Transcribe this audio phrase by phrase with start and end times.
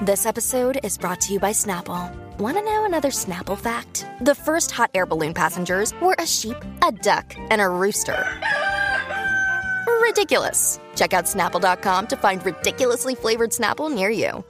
[0.00, 2.14] This episode is brought to you by Snapple.
[2.38, 4.06] Want to know another Snapple fact?
[4.20, 8.24] The first hot air balloon passengers were a sheep, a duck, and a rooster.
[10.00, 10.78] Ridiculous.
[10.94, 14.44] Check out snapple.com to find ridiculously flavored Snapple near you.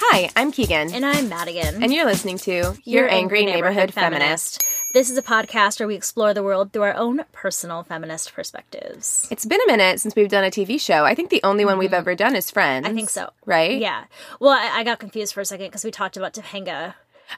[0.00, 0.92] Hi, I'm Keegan.
[0.92, 1.82] And I'm Madigan.
[1.82, 4.62] And you're listening to Your, Angry, Neighborhood, Feminist.
[4.92, 9.26] This is a podcast where we explore the world through our own personal feminist perspectives.
[9.30, 11.04] It's been a minute since we've done a TV show.
[11.06, 12.84] I think the only one we've ever done is Friends.
[12.84, 12.92] Mm-hmm.
[12.92, 13.30] I think so.
[13.46, 13.80] Right?
[13.80, 14.04] Yeah.
[14.38, 16.92] Well, I, I got confused for a second because we talked about Topanga.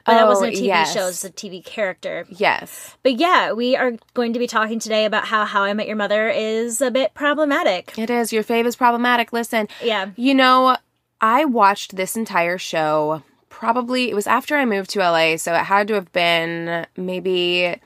[0.05, 0.93] But that Oh, wasn't a TV yes.
[0.93, 2.25] show, it's a TV character.
[2.29, 2.93] Yes.
[3.03, 5.95] But yeah, we are going to be talking today about how How I Met Your
[5.95, 7.97] Mother is a bit problematic.
[7.97, 8.33] It is.
[8.33, 9.31] Your fave is problematic.
[9.31, 9.69] Listen.
[9.81, 10.09] Yeah.
[10.17, 10.75] You know,
[11.21, 13.23] I watched this entire show
[13.55, 17.79] probably, it was after I moved to LA, so it had to have been maybe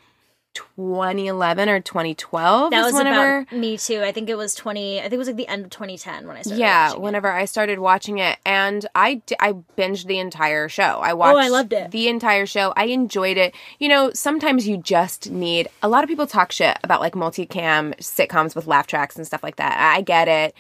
[0.56, 2.72] 2011 or 2012.
[2.72, 3.42] That was whenever.
[3.42, 4.02] about me too.
[4.02, 6.38] I think it was 20, I think it was like the end of 2010 when
[6.38, 7.04] I started yeah, watching it.
[7.04, 11.02] whenever I started watching it, and I I binged the entire show.
[11.04, 11.36] I watched.
[11.36, 11.92] Oh, I loved it.
[11.92, 12.74] The entire show.
[12.76, 13.54] I enjoyed it.
[13.78, 15.68] You know, sometimes you just need.
[15.84, 19.44] A lot of people talk shit about like multicam sitcoms with laugh tracks and stuff
[19.44, 19.78] like that.
[19.78, 20.56] I get it,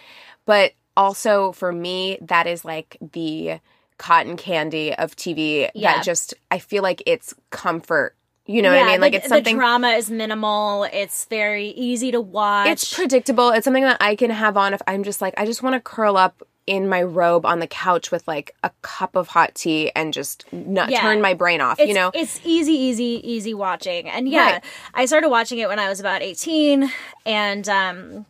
[0.45, 3.59] but also for me, that is like the
[3.99, 5.69] cotton candy of TV.
[5.75, 5.97] Yeah.
[5.97, 8.15] That just I feel like it's comfort.
[8.47, 9.01] You know what I mean?
[9.01, 9.55] Like the, it's something.
[9.55, 10.85] the drama is minimal.
[10.91, 12.67] It's very easy to watch.
[12.69, 13.51] It's predictable.
[13.51, 15.79] It's something that I can have on if I'm just like I just want to
[15.79, 19.91] curl up in my robe on the couch with like a cup of hot tea
[19.95, 21.01] and just not Yeah.
[21.01, 21.79] turn my brain off.
[21.79, 24.07] It's, you know, it's easy, easy, easy watching.
[24.09, 24.63] And yeah, Right.
[24.95, 26.91] I started watching it when I was about 18
[27.25, 28.25] and um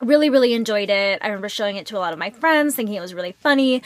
[0.00, 1.20] really, really enjoyed it.
[1.22, 3.82] I remember showing it to a lot of my friends, thinking it was really funny.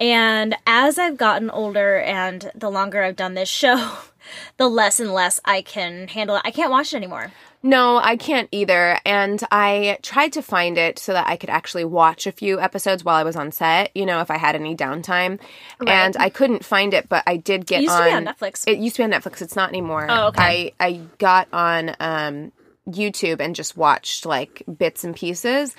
[0.00, 3.94] And as I've gotten older and the longer I've done this show,
[4.56, 6.42] the less and less I can handle it.
[6.44, 7.32] I can't watch it anymore.
[7.64, 9.00] no, I can't either.
[9.04, 13.04] And I tried to find it so that I could actually watch a few episodes
[13.04, 13.90] while I was on set.
[13.96, 15.40] You know, if I had any downtime,
[15.84, 18.04] and I couldn't find it, but I did get It used on.
[18.04, 18.64] to be on Netflix.
[18.68, 19.42] It used to be on Netflix.
[19.42, 20.06] It's not anymore.
[20.08, 20.72] Oh, okay.
[20.78, 22.52] I I got on um,
[22.88, 25.74] YouTube and just watched like bits and pieces.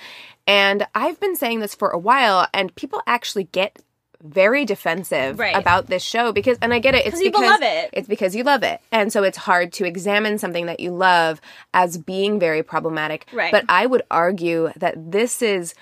[0.46, 3.78] And I've been saying this for a while, and people actually get
[4.22, 5.56] very defensive Right.
[5.56, 7.06] about this show because, and I get it.
[7.06, 7.90] It's because love it.
[7.92, 11.40] It's because you love it, and so it's hard to examine something that you love
[11.74, 13.26] as being very problematic.
[13.32, 13.52] Right.
[13.52, 15.74] But I would argue that this is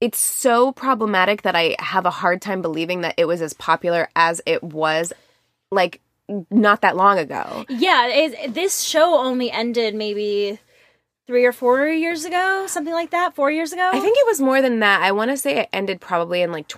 [0.00, 4.08] it's so problematic that I have a hard time believing that it was as popular
[4.14, 5.12] as it was
[5.70, 6.00] like
[6.50, 7.64] not that long ago.
[7.68, 10.58] Yeah, it, this show only ended maybe
[11.26, 13.34] three or four years ago, something like that.
[13.34, 13.88] Four years ago.
[13.92, 15.02] I think it was more than that.
[15.02, 16.68] I want to say it ended probably in like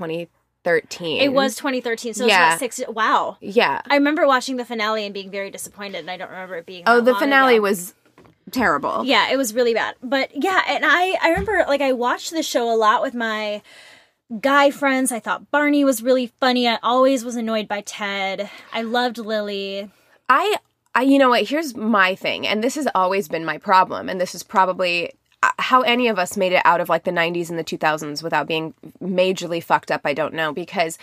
[0.66, 1.20] 2013.
[1.22, 2.14] it was 2013.
[2.14, 2.54] So Yeah.
[2.54, 2.82] it's about six.
[2.88, 3.36] Wow.
[3.40, 3.82] Yeah.
[3.88, 6.84] I remember watching the finale and being very disappointed, and I don't remember it being.
[6.86, 7.62] Oh, the finale ago.
[7.62, 7.94] was
[8.50, 9.02] terrible.
[9.04, 9.94] Yeah, it was really bad.
[10.02, 13.62] But yeah, and I I remember like I watched the show a lot with my
[14.40, 15.12] guy friends.
[15.12, 16.68] I thought Barney was really funny.
[16.68, 18.50] I always was annoyed by Ted.
[18.72, 19.90] I loved Lily.
[20.28, 20.56] I,
[20.94, 21.44] I, you know what?
[21.44, 25.50] Here's my thing, and this has always been my problem, and this is probably Uh,
[25.58, 28.46] how any of us made it out of like the 90s and the 2000s without
[28.46, 30.00] being majorly fucked up.
[30.04, 30.98] I don't know because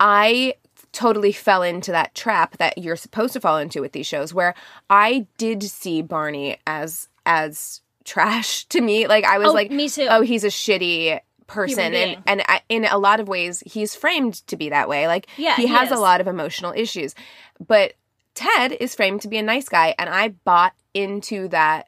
[0.00, 0.54] I
[0.92, 4.54] totally fell into that trap that you're supposed to fall into with these shows, where
[4.90, 9.06] I did see Barney as as trash to me.
[9.06, 10.06] Like I was Oh, like, me too.
[10.10, 14.46] Oh, he's a shitty person and and I, in a lot of ways he's framed
[14.48, 17.14] to be that way like Yeah, he he has a lot of emotional issues
[17.66, 17.94] but
[18.34, 21.87] Ted is framed to be a nice guy, and I bought into that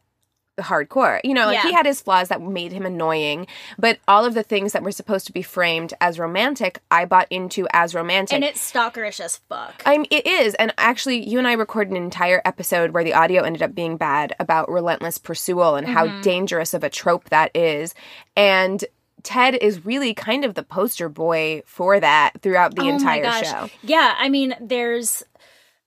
[0.62, 1.21] hardcore.
[1.25, 1.62] You know, like Yeah.
[1.62, 3.47] he had his flaws that made him annoying,
[3.78, 7.26] but all of the things that were supposed to be framed as romantic, I bought
[7.31, 8.34] into as romantic.
[8.34, 9.82] And it's stalkerish as fuck.
[9.87, 10.55] I mean, it is.
[10.55, 13.96] And actually, you and I recorded an entire episode where the audio ended up being
[13.96, 15.96] bad about relentless pursual and Mm-hmm.
[15.96, 17.94] how dangerous of a trope that is.
[18.37, 18.84] And
[19.23, 23.23] Ted is really kind of the poster boy for that throughout the Oh my entire
[23.23, 23.46] gosh.
[23.50, 23.69] show.
[23.82, 25.23] Yeah, I mean, there's.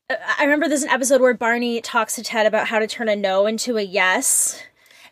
[0.09, 3.15] I remember there's an episode where Barney talks to Ted about how to turn a
[3.15, 4.61] no into a yes.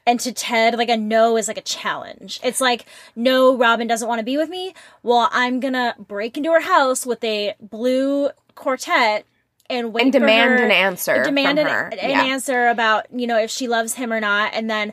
[0.07, 2.39] And to Ted, like a no is like a challenge.
[2.43, 4.73] It's like, no, Robin doesn't want to be with me.
[5.03, 9.25] Well, I'm gonna break into her house with a blue quartet
[9.69, 11.87] and wait And demand her- an answer Demand from an, her.
[11.99, 12.23] an Yeah.
[12.23, 14.91] answer about you know if she loves him or not, and then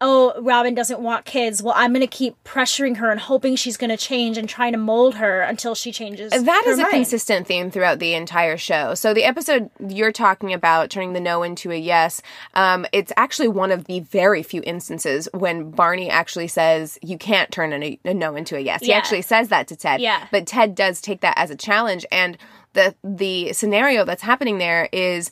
[0.00, 1.62] oh, Robin doesn't want kids.
[1.62, 4.72] Well, I'm going to keep pressuring her and hoping she's going to change and trying
[4.72, 6.30] to mold her until she changes.
[6.30, 6.92] That is a mind.
[6.94, 8.94] consistent theme throughout the entire show.
[8.94, 12.22] So the episode you're talking about, turning the no into a yes,
[12.54, 17.50] um, it's actually one of the very few instances when Barney actually says you can't
[17.50, 18.82] turn a, a no into a yes.
[18.82, 20.00] He actually says that to Ted.
[20.00, 20.26] Yeah.
[20.30, 22.38] But Ted does take that as a challenge, and
[22.74, 25.30] the the scenario that's happening there is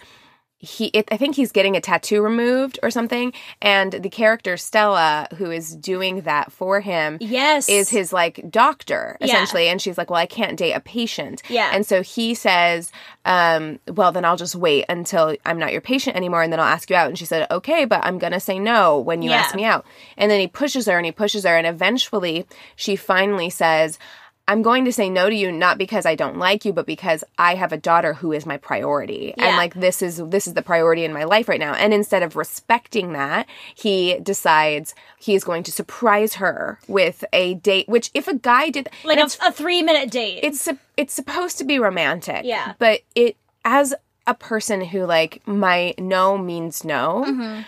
[0.58, 3.31] he it, i think he's getting a tattoo removed or something
[3.61, 7.69] and the character stella who is doing that for him Yes.
[7.69, 9.26] is his like doctor Yeah.
[9.26, 11.70] essentially and she's like well i can't date a patient Yeah.
[11.75, 12.91] and so he says
[13.26, 16.67] um well then i'll just wait until i'm not your patient anymore and then i'll
[16.67, 19.37] ask you out and she said okay but i'm gonna say no when you Yeah.
[19.41, 19.85] ask me out
[20.17, 23.99] and then he pushes her and he pushes her and eventually she finally says
[24.48, 27.25] I'm going to say no to you not because I don't like you but because
[27.38, 30.62] I have a daughter who is my priority and like this is this is the
[30.62, 35.43] priority in my life right now and instead of respecting that he decides he is
[35.44, 39.52] going to surprise her with a date which if a guy did like a, a
[39.52, 40.40] three minute date.
[40.43, 42.43] it's it's supposed to be romantic.
[42.44, 42.75] Yeah.
[42.78, 43.94] But it as
[44.26, 47.62] a person who like my no means no, Mm-hmm.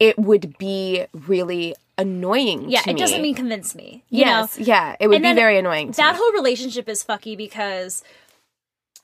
[0.00, 2.68] it would be really annoying.
[2.68, 3.22] yeah, it doesn't me.
[3.28, 4.04] mean convince me.
[4.10, 4.64] You yes, know?
[4.64, 5.92] yeah, it would And be very annoying.
[5.92, 6.18] To that me.
[6.22, 8.02] whole relationship is fucky because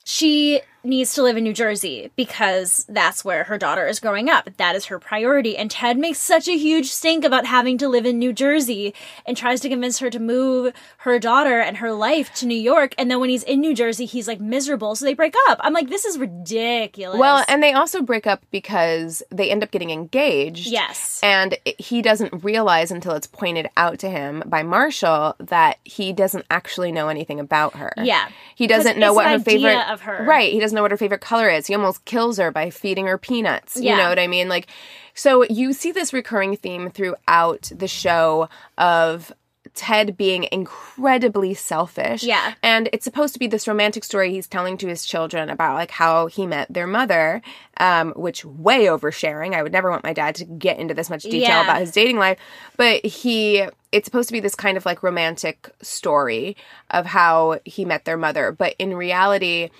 [0.04, 4.50] she needs to live in New Jersey because that's where her daughter is growing up.
[4.56, 5.56] That is her priority.
[5.56, 8.94] And Ted makes such a huge stink about having to live in New Jersey
[9.26, 12.94] and tries to convince her to move her daughter and her life to New York.
[12.98, 14.96] And then when he's in New Jersey, he's like miserable.
[14.96, 15.58] So they break up.
[15.62, 17.18] I'm like, this is ridiculous.
[17.18, 20.66] well, and they also break up because they end up getting engaged.
[20.66, 21.20] yes.
[21.22, 26.44] And he doesn't realize until it's pointed out to him by Marshall that he doesn't
[26.50, 27.92] actually know anything about her.
[28.02, 28.28] Yeah.
[28.54, 30.24] He doesn't know what her favorite of her.
[30.24, 30.52] Right.
[30.52, 31.66] He doesn't know what her favorite color is.
[31.66, 33.76] He almost kills her by feeding her peanuts.
[33.76, 34.48] You know what I mean?
[34.48, 34.66] Like
[35.14, 38.48] so you see this recurring theme throughout the show
[38.78, 39.32] of
[39.74, 42.22] Ted being incredibly selfish.
[42.22, 42.54] Yeah.
[42.62, 45.90] And it's supposed to be this romantic story he's telling to his children about like
[45.90, 47.40] how he met their mother,
[47.78, 49.54] um, which way oversharing.
[49.54, 51.62] I would never want my dad to get into this much detail Yeah.
[51.64, 52.38] about his dating life.
[52.76, 56.56] But he it's supposed to be this kind of like romantic story
[56.90, 58.52] of how he met their mother.
[58.52, 59.70] But in reality,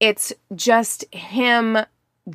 [0.00, 1.78] it's just him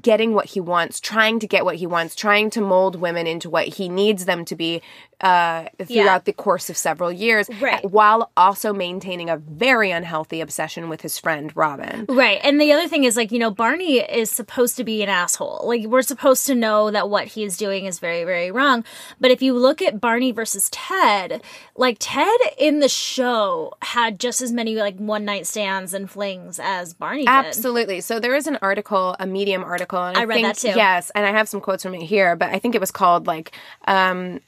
[0.01, 3.49] getting what he wants, trying to get what he wants, trying to mold women into
[3.49, 4.81] what he needs them to be
[5.21, 6.19] uh, throughout Yeah.
[6.19, 7.89] the course of several years, Right.
[7.89, 12.05] while also maintaining a very unhealthy obsession with his friend Robin.
[12.09, 12.41] Right.
[12.43, 15.61] And the other thing is like, you know, Barney is supposed to be an asshole.
[15.63, 18.83] Like we're supposed to know that what he is doing is very very wrong.
[19.21, 21.41] But if you look at Barney versus Ted,
[21.77, 26.59] like Ted in the show had just as many like one night stands and flings
[26.61, 27.29] as Barney did.
[27.29, 28.01] Absolutely.
[28.01, 30.67] So there is an article, a Medium article, and I, I read think, that too.
[30.75, 33.27] Yes, and I have some quotes from it here, but I think it was called
[33.27, 33.51] like
[33.87, 34.39] um,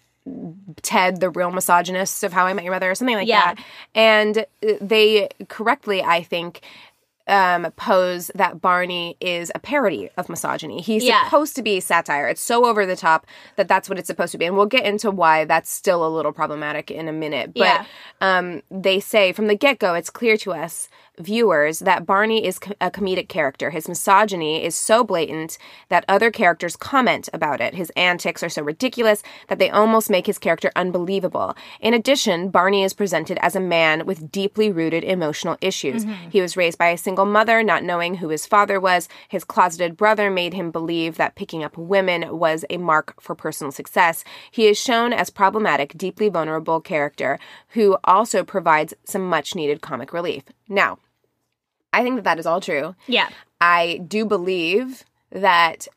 [0.82, 3.56] Ted, the real misogynist of How I Met Your Mother, or something like Yeah.
[3.56, 3.64] that.
[3.94, 4.46] And
[4.82, 6.62] they correctly, I think.
[7.28, 10.80] Um, pose that Barney is a parody of misogyny.
[10.80, 11.24] He's Yeah.
[11.24, 12.28] supposed to be satire.
[12.28, 14.86] It's so over the top that that's what it's supposed to be, and we'll get
[14.86, 17.56] into why that's still a little problematic in a minute.
[17.56, 17.86] But Yeah.
[18.22, 20.88] um, they say from the get go, it's clear to us
[21.20, 23.70] viewers that Barney is a comedic character.
[23.70, 25.58] His misogyny is so blatant
[25.90, 27.74] that other characters comment about it.
[27.74, 31.56] His antics are so ridiculous that they almost make his character unbelievable.
[31.80, 36.06] In addition, Barney is presented as a man with deeply rooted emotional issues.
[36.06, 36.30] Mm-hmm.
[36.30, 39.08] He was raised by a single mother, not knowing who his father was.
[39.30, 43.72] His closeted brother made him believe that picking up women was a mark for personal
[43.72, 44.24] success.
[44.51, 47.39] He is shown as problematic, deeply vulnerable character
[47.70, 50.44] who also provides some much needed comic relief.
[50.68, 51.00] Now,
[51.96, 52.96] I think that that is all true.
[53.08, 53.30] Yeah.
[53.62, 55.88] I do believe that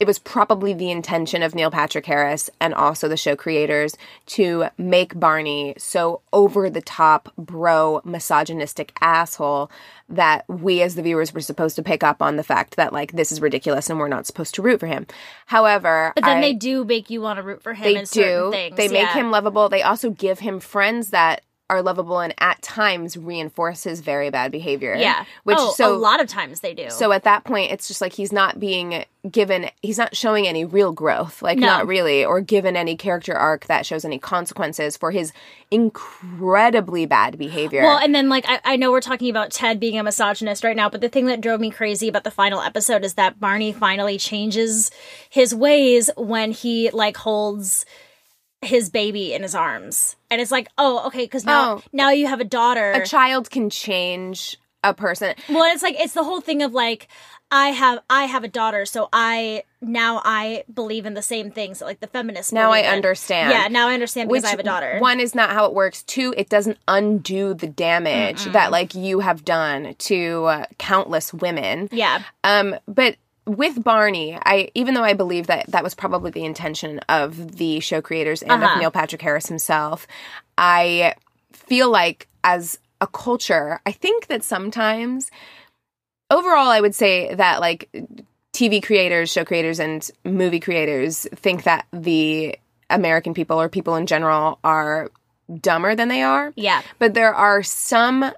[0.00, 3.96] it was probably the intention of Neil Patrick Harris and also the show creators
[4.26, 9.70] to make Barney so over the top, bro, misogynistic asshole
[10.08, 13.12] that we as the viewers were supposed to pick up on the fact that like
[13.12, 15.06] this is ridiculous and we're not supposed to root for him.
[15.46, 18.06] However, But then I- they do make you want to root for him they in
[18.06, 18.50] certain do.
[18.50, 18.76] things.
[18.76, 19.68] They make him lovable.
[19.68, 24.94] They also give him friends that are lovable and at times reinforces very bad behavior.
[24.94, 25.24] Yeah.
[25.44, 26.90] Which oh, so a lot of times they do.
[26.90, 30.66] so at that point it's just like he's not being given he's not showing any
[30.66, 31.40] real growth.
[31.40, 31.66] Like No.
[31.66, 35.32] not really or given any character arc that shows any consequences for his
[35.70, 37.82] incredibly bad behavior.
[37.82, 40.76] Well, and then like I, I know we're talking about Ted being a misogynist right
[40.76, 43.72] now, but the thing that drove me crazy about the final episode is that Barney
[43.72, 44.90] finally changes
[45.30, 47.86] his ways when he like holds
[48.64, 51.82] his baby in his arms, and it's like, oh, okay, because now Oh.
[51.92, 52.92] now you have a daughter.
[52.92, 55.34] a child can change a person.
[55.48, 57.08] Well, it's like it's the whole thing of like
[57.50, 61.78] I have I have a daughter, so I now I believe in the same things
[61.78, 62.52] that like the feminists.
[62.52, 62.86] Now I in.
[62.86, 63.50] understand.
[63.50, 64.98] Yeah, now I understand because I have a daughter.
[64.98, 66.02] One is not how it works.
[66.02, 71.88] Two, it doesn't undo the damage that like you have done to uh, countless women.
[71.92, 73.16] yeah, Um, but
[73.46, 77.80] with Barney, I even though I believe that that was probably the intention of the
[77.80, 78.72] show creators and Uh-huh.
[78.74, 80.06] of Neil Patrick Harris himself,
[80.56, 81.14] I
[81.52, 85.30] feel like as a culture, I think that sometimes
[86.30, 87.88] overall I would say that like
[88.52, 92.56] TV creators, show creators and movie creators think that the
[92.88, 95.10] American people or people in general are
[95.60, 96.52] dumber than they are.
[96.56, 98.30] yeah, But there are some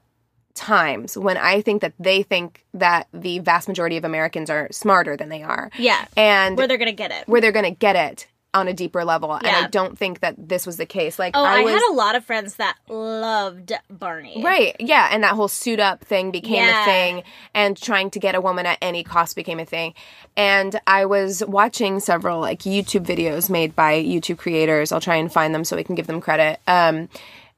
[0.57, 5.17] times when I think that they think that the vast majority of Americans are smarter
[5.17, 5.71] than they are.
[5.79, 6.07] yeah.
[6.17, 7.29] And Where they're gonna get it.
[7.29, 9.35] where they're going to get it on a deeper level.
[9.35, 11.19] And I don't think that this was the case.
[11.19, 14.43] Like Oh, I, was had a lot of friends that loved Barney.
[14.43, 14.75] Right.
[14.81, 15.09] Yeah.
[15.13, 16.83] And that whole suit up thing became Yeah.
[16.83, 17.23] a thing,
[17.55, 19.93] and trying to get a woman at any cost became a thing.
[20.39, 24.91] And I was watching several like YouTube videos made by YouTube creators.
[24.91, 26.59] I'll try and find them so we can give them credit.
[26.67, 27.11] Um,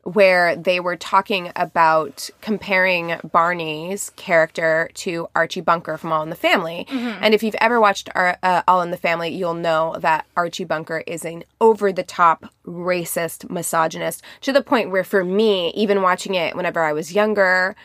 [0.04, 6.36] where they were talking about comparing Barney's character to Archie Bunker from All in the
[6.36, 6.86] Family.
[6.88, 10.64] And if you've ever watched Ar- uh, All in the Family, you'll know that Archie
[10.64, 16.00] Bunker is an over the top racist misogynist to the point where, for me, even
[16.00, 17.76] watching it whenever I was younger,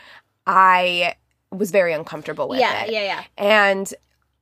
[0.46, 1.16] I
[1.50, 2.92] was very uncomfortable with Yeah, it.
[2.92, 3.22] Yeah, yeah, yeah.
[3.36, 3.94] And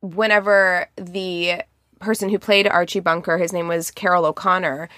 [0.03, 1.63] whenever the
[2.01, 4.89] person who played Archie Bunker, his name was Carroll O'Connor,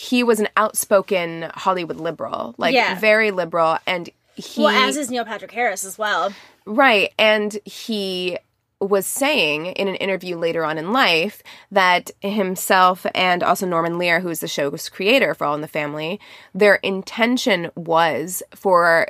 [0.00, 3.00] he was an outspoken Hollywood liberal, like Yeah.
[3.00, 6.32] very liberal, and he Well, as is Neil Patrick Harris as well.
[6.66, 8.38] right, and he
[8.80, 14.20] was saying in an interview later on in life that himself and also Norman Lear,
[14.20, 16.20] who is the show's creator for All in the Family,
[16.54, 19.08] their intention was for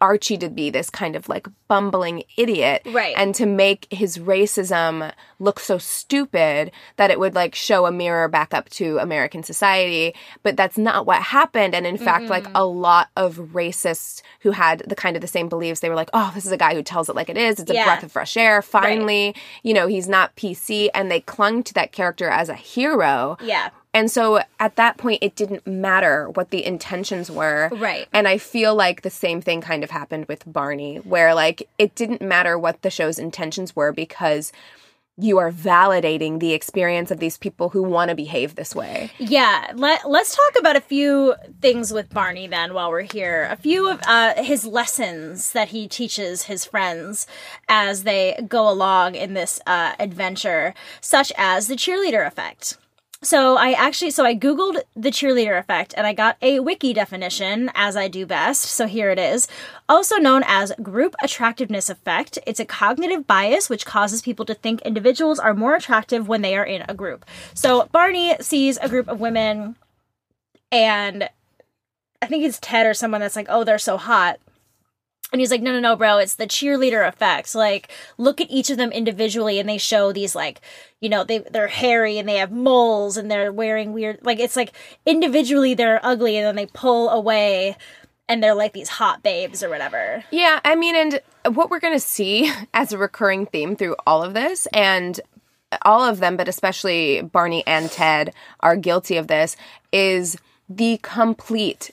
[0.00, 2.82] Archie to be this kind of like bumbling idiot.
[2.86, 3.14] Right.
[3.16, 8.28] And to make his racism look so stupid that it would like show a mirror
[8.28, 10.14] back up to American society.
[10.42, 11.74] But that's not what happened.
[11.74, 12.56] And in fact, like mm-hmm.
[12.56, 16.10] a lot of racists who had the kind of the same beliefs, they were like,
[16.12, 17.60] oh, this is a guy who tells it like it is.
[17.60, 17.84] It's a Yeah.
[17.84, 18.62] breath of fresh air.
[18.62, 20.88] Finally, you know, he's not PC.
[20.94, 23.36] And they clung to that character as a hero.
[23.42, 23.70] Yeah.
[23.94, 27.70] And so at that point, it didn't matter what the intentions were.
[27.72, 28.06] Right.
[28.12, 31.94] And I feel like the same thing kind of happened with Barney, where like it
[31.94, 34.52] didn't matter what the show's intentions were because
[35.20, 39.10] you are validating the experience of these people who want to behave this way.
[39.18, 43.48] Yeah, let, let's talk about a few things with Barney then while we're here.
[43.50, 47.26] A few of uh, his lessons that he teaches his friends
[47.68, 52.78] as they go along in this uh, adventure, such as the cheerleader effect.
[53.28, 57.70] So I actually so I googled the cheerleader effect and I got a wiki definition
[57.74, 58.62] as I do best.
[58.62, 59.46] So here it is.
[59.86, 62.38] Also known as group attractiveness effect.
[62.46, 66.56] It's a cognitive bias which causes people to think individuals are more attractive when they
[66.56, 67.26] are in a group.
[67.52, 69.76] So Barney sees a group of women
[70.72, 71.28] and
[72.22, 74.40] I think it's Ted or someone that's like, "Oh, they're so hot."
[75.30, 77.54] And he's like, no, no, no, bro, it's the cheerleader effect.
[77.54, 80.62] Like, look at each of them individually, and they show these, like,
[81.00, 84.56] you know, they, they're hairy and they have moles and they're wearing weird, like, it's
[84.56, 84.72] like
[85.04, 87.76] individually they're ugly and then they pull away
[88.28, 90.24] and they're like these hot babes or whatever.
[90.30, 94.22] Yeah, I mean, and what we're going to see as a recurring theme through all
[94.22, 95.20] of this, and
[95.82, 99.56] all of them, but especially Barney and Ted, are guilty of this,
[99.92, 100.36] is
[100.68, 101.90] the complete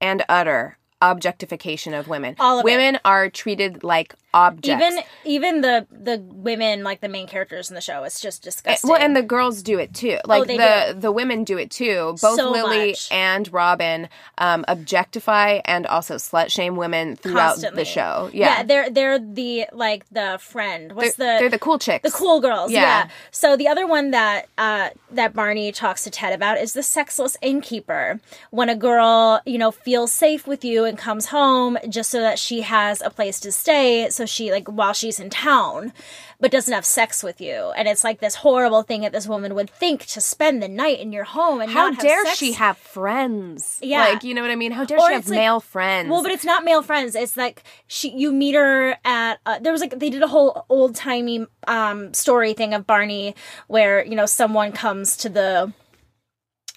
[0.00, 2.36] and utter objectification of women.
[2.38, 2.64] All of it.
[2.64, 4.84] women are treated like objects.
[4.84, 8.88] Even even the the women like the main characters in the show, it's just disgusting.
[8.90, 10.18] well, and the girls do it too.
[10.24, 11.00] Like Oh, the do.
[11.00, 12.14] the women do it too.
[12.20, 13.08] Both So Lily much.
[13.10, 17.82] and Robin um, objectify and also slut shame women throughout Constantly.
[17.82, 18.30] the show.
[18.32, 20.92] Yeah, they're they're the like the friend.
[20.92, 22.08] What's they're, the they're the cool chicks.
[22.10, 22.80] The cool girls, Yeah.
[22.82, 23.08] yeah.
[23.30, 27.36] So the other one that uh, that Barney talks to Ted about is the sexless
[27.42, 28.20] innkeeper.
[28.50, 32.38] When a girl, you know, feels safe with you and comes home just so that
[32.38, 35.92] she has a place to stay, so she like while she's in town,
[36.40, 39.54] but doesn't have sex with you, and it's like this horrible thing that this woman
[39.54, 42.52] would think to spend the night in your home and How not have dare she
[42.52, 43.78] have friends?
[43.82, 44.00] Yeah.
[44.08, 44.72] Like, you know what I mean?
[44.72, 46.10] How dare Or she have like- male friends?
[46.10, 47.14] Well, but it's not male friends.
[47.14, 50.64] It's like she you meet her at uh, there was like they did a whole
[50.68, 53.34] old timey um story thing of Barney
[53.66, 55.72] where you know someone comes to the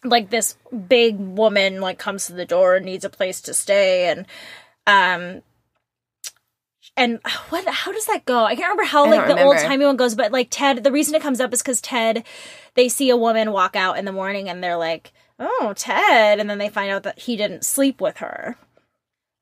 [0.03, 4.05] like this big woman like comes to the door and needs a place to stay
[4.09, 4.25] and
[4.87, 5.43] um
[6.97, 7.19] and
[7.49, 8.43] what how does that go?
[8.43, 11.15] I can't remember how like the old timey one goes, but like Ted, the reason
[11.15, 12.23] it comes up is because Ted,
[12.75, 16.49] they see a woman walk out in the morning and they're like, "Oh, Ted," and
[16.49, 18.57] then they find out that he didn't sleep with her.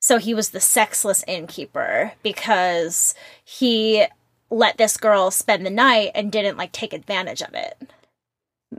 [0.02, 3.14] So he was the sexless innkeeper because
[3.44, 4.06] he
[4.50, 7.92] let this girl spend the night and didn't like take advantage of it.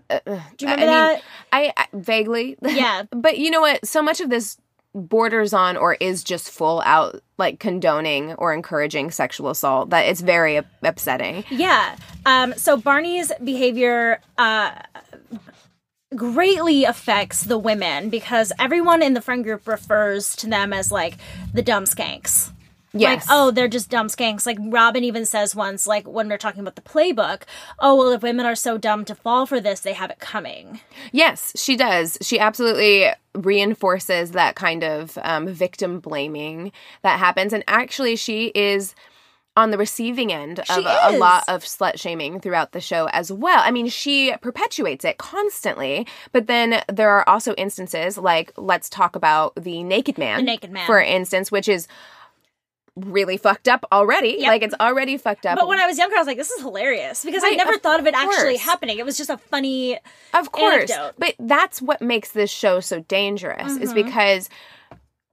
[0.09, 1.13] Uh, uh, Do you remember I that?
[1.15, 1.23] Mean,
[1.53, 2.57] I, I vaguely.
[2.63, 3.03] Yeah.
[3.11, 3.87] but you know what?
[3.87, 4.57] So much of this
[4.95, 10.21] borders on or is just full out like condoning or encouraging sexual assault that it's
[10.21, 11.45] very up- upsetting.
[11.51, 11.97] Yeah.
[12.27, 14.73] Um, so Barney's behavior uh,
[16.15, 21.17] greatly affects the women because everyone in the friend group refers to them as like
[21.55, 22.51] the dumb skanks.
[22.93, 23.29] Yes.
[23.29, 24.47] Like, oh, they're just dumb skanks.
[24.47, 27.43] Like Robin even says once, like when they're talking about the playbook,
[27.79, 30.81] oh well, if women are so dumb to fall for this, they have it coming.
[31.13, 32.19] Yes, she does.
[32.21, 37.53] She absolutely reinforces that kind of um, victim blaming that happens.
[37.53, 38.95] And actually, she is
[39.57, 43.31] on the receiving end of a, a lot of slut shaming throughout the show as
[43.31, 43.61] well.
[43.63, 49.17] I mean, she perpetuates it constantly, but then there are also instances like let's talk
[49.17, 50.39] about the naked man.
[50.39, 50.87] The naked man.
[50.87, 51.89] For instance, which is
[52.97, 54.37] really fucked up already.
[54.39, 54.49] Yep.
[54.49, 55.57] Like it's already fucked up.
[55.59, 58.01] But when I was younger, I was like, this is hilarious because I never thought
[58.01, 58.99] of it actually happening.
[58.99, 59.99] It was just a funny.
[60.35, 60.91] Of course.
[60.91, 61.15] anecdote.
[61.19, 63.95] But that's what makes this show so dangerous is Mm-hmm.
[63.95, 64.49] because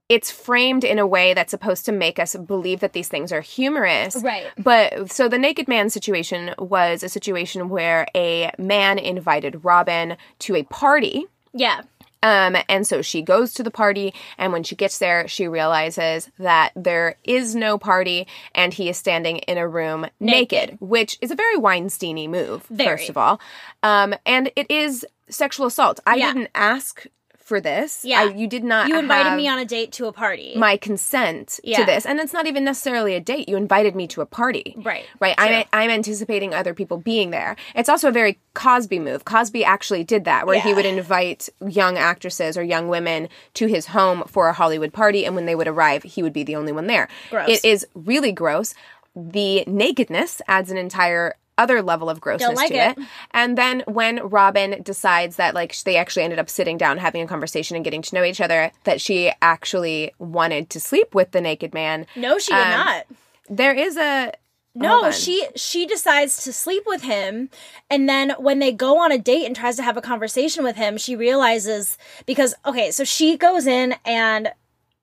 [0.08, 3.42] it's framed in a way that's supposed to make us believe that these things are
[3.42, 4.16] humorous.
[4.16, 4.46] Right.
[4.56, 10.56] But so the naked man situation was a situation where a man invited Robin to
[10.56, 11.26] a party.
[11.52, 11.82] Yeah.
[12.22, 16.30] Um, and so she goes to the party, and when she gets there, she realizes
[16.38, 20.78] that there is no party, and he is standing in a room naked, Naked.
[20.80, 22.96] which is a very Weinsteiny move, Very.
[22.96, 23.40] first of all.
[23.82, 26.00] Um, and it is sexual assault.
[26.06, 26.32] I Yeah.
[26.32, 27.06] didn't ask
[27.48, 28.04] for this.
[28.04, 28.20] Yeah.
[28.20, 28.88] I, you did not.
[28.88, 30.52] You invited me on a date to a party.
[30.56, 31.78] my consent Yeah.
[31.78, 33.48] to this, and it's not even necessarily a date.
[33.48, 35.04] You invited me to a party, Right.
[35.18, 35.36] Right.
[35.36, 35.46] True.
[35.46, 37.56] I'm I'm anticipating other people being there.
[37.74, 39.24] It's also a very Cosby move.
[39.24, 43.86] Cosby actually did that, where he would invite young actresses or young women to his
[43.86, 46.72] home for a Hollywood party, and when they would arrive, he would be the only
[46.72, 47.08] one there.
[47.30, 47.48] Gross.
[47.48, 48.74] It is really gross.
[49.16, 52.98] The nakedness adds an entire other level of grossness like to it.
[52.98, 53.04] it.
[53.32, 57.26] And then when Robin decides that like they actually ended up sitting down having a
[57.26, 61.40] conversation and getting to know each other that she actually wanted to sleep with the
[61.40, 62.06] naked man.
[62.16, 63.06] no, she did Um, not.
[63.50, 64.32] There is a
[64.74, 67.50] No, she she decides to sleep with him
[67.90, 70.76] and then when they go on a date and tries to have a conversation with
[70.76, 74.52] him, she realizes because okay, so she goes in and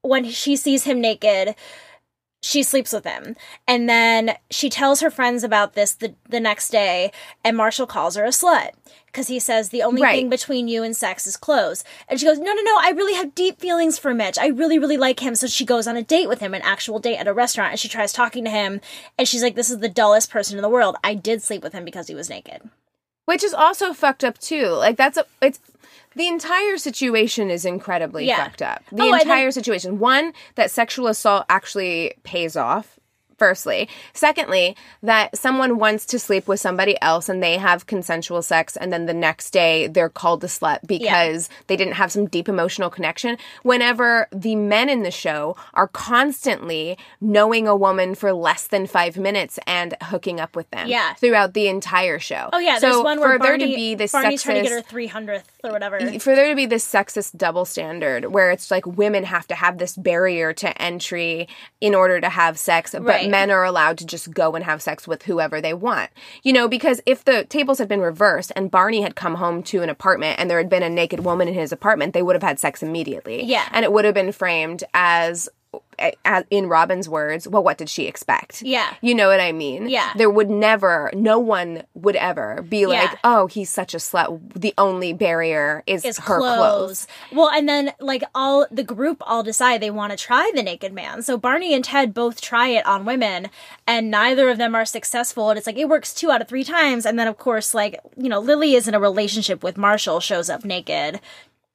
[0.02, 1.56] when she sees him naked,
[2.46, 3.36] she sleeps with him.
[3.68, 7.12] And then she tells her friends about this the, the next day
[7.44, 8.72] and Marshall calls her a slut
[9.08, 10.16] because he says the only Right.
[10.16, 11.84] thing between you and sex is clothes.
[12.08, 14.38] And she goes, "No, no, no, I really have deep feelings for Mitch.
[14.38, 17.00] I really really like him." So she goes on a date with him, an actual
[17.00, 18.80] date at a restaurant, and she tries talking to him
[19.18, 20.98] and she's like, "This is the dullest person in the world.
[21.04, 22.70] I did sleep with him because he was naked."
[23.26, 24.68] which is also fucked up too.
[24.68, 25.60] Like that's a it's
[26.16, 28.44] the entire situation is incredibly Yeah.
[28.44, 28.84] fucked up.
[28.92, 30.00] The Oh, entire situation.
[30.00, 33.00] One that sexual assault actually pays off.
[33.38, 38.78] Firstly, secondly, that someone wants to sleep with somebody else and they have consensual sex,
[38.78, 42.48] and then the next day they're called a slut because they didn't have some deep
[42.48, 43.38] emotional connection.
[43.64, 49.18] Whenever the men in the show are constantly knowing a woman for less than five
[49.18, 51.14] minutes and hooking up with them, Yeah.
[51.16, 52.50] throughout the entire show.
[52.54, 54.64] Oh yeah, so there's one where for Barney, there to be this Barney's sexist, trying
[54.64, 56.00] to get her 300th or whatever.
[56.20, 59.78] for there to be this sexist double standard where it's like women have to have
[59.78, 61.48] this barrier to entry
[61.82, 63.25] in order to have sex, but Right.
[63.28, 66.10] Men are allowed to just go and have sex with whoever they want.
[66.44, 69.82] You know, because if the tables had been reversed and Barney had come home to
[69.84, 72.44] an apartment and there had been a naked woman in his apartment, they would have
[72.44, 73.44] had sex immediately.
[73.44, 73.68] Yeah.
[73.72, 75.50] And it would have been framed as as
[76.50, 78.62] in Robin's words, well, what did she expect?
[78.62, 78.94] Yeah.
[79.02, 79.88] You know what I mean?
[79.88, 80.12] Yeah.
[80.16, 83.18] There would never, no one would ever be like, Yeah.
[83.24, 84.54] oh, he's such a slut.
[84.54, 86.58] The only barrier is, is her clothes.
[86.58, 87.08] clothes.
[87.32, 90.92] Well, and then like all the group all decide they want to try the naked
[90.94, 91.22] man.
[91.22, 93.48] So Barney and Ted both try it on women,
[93.88, 95.50] and neither of them are successful.
[95.50, 97.06] And it's like it works two out of three times.
[97.06, 100.50] And then of course, like you know, Lily is in a relationship with Marshall, shows
[100.50, 101.20] up naked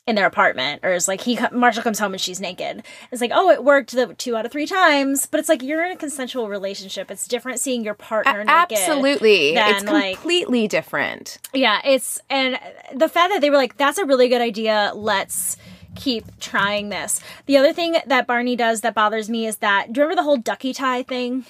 [0.07, 2.83] in their apartment, or is like he Marshall comes home and she's naked.
[3.13, 5.85] It's like oh, it worked the two out of three times, but it's like you're
[5.85, 7.11] in a consensual relationship.
[7.11, 8.79] It's different seeing your partner naked.
[8.79, 9.55] Absolutely.
[9.55, 11.39] than, It's like- completely different.
[11.55, 12.59] Yeah, it's and
[12.95, 14.93] the fact that they were like, "That's a really good idea.
[14.95, 15.57] Let's
[15.95, 20.01] keep trying this." The other thing that Barney does that bothers me is that do
[20.01, 21.45] you remember the whole ducky tie thing?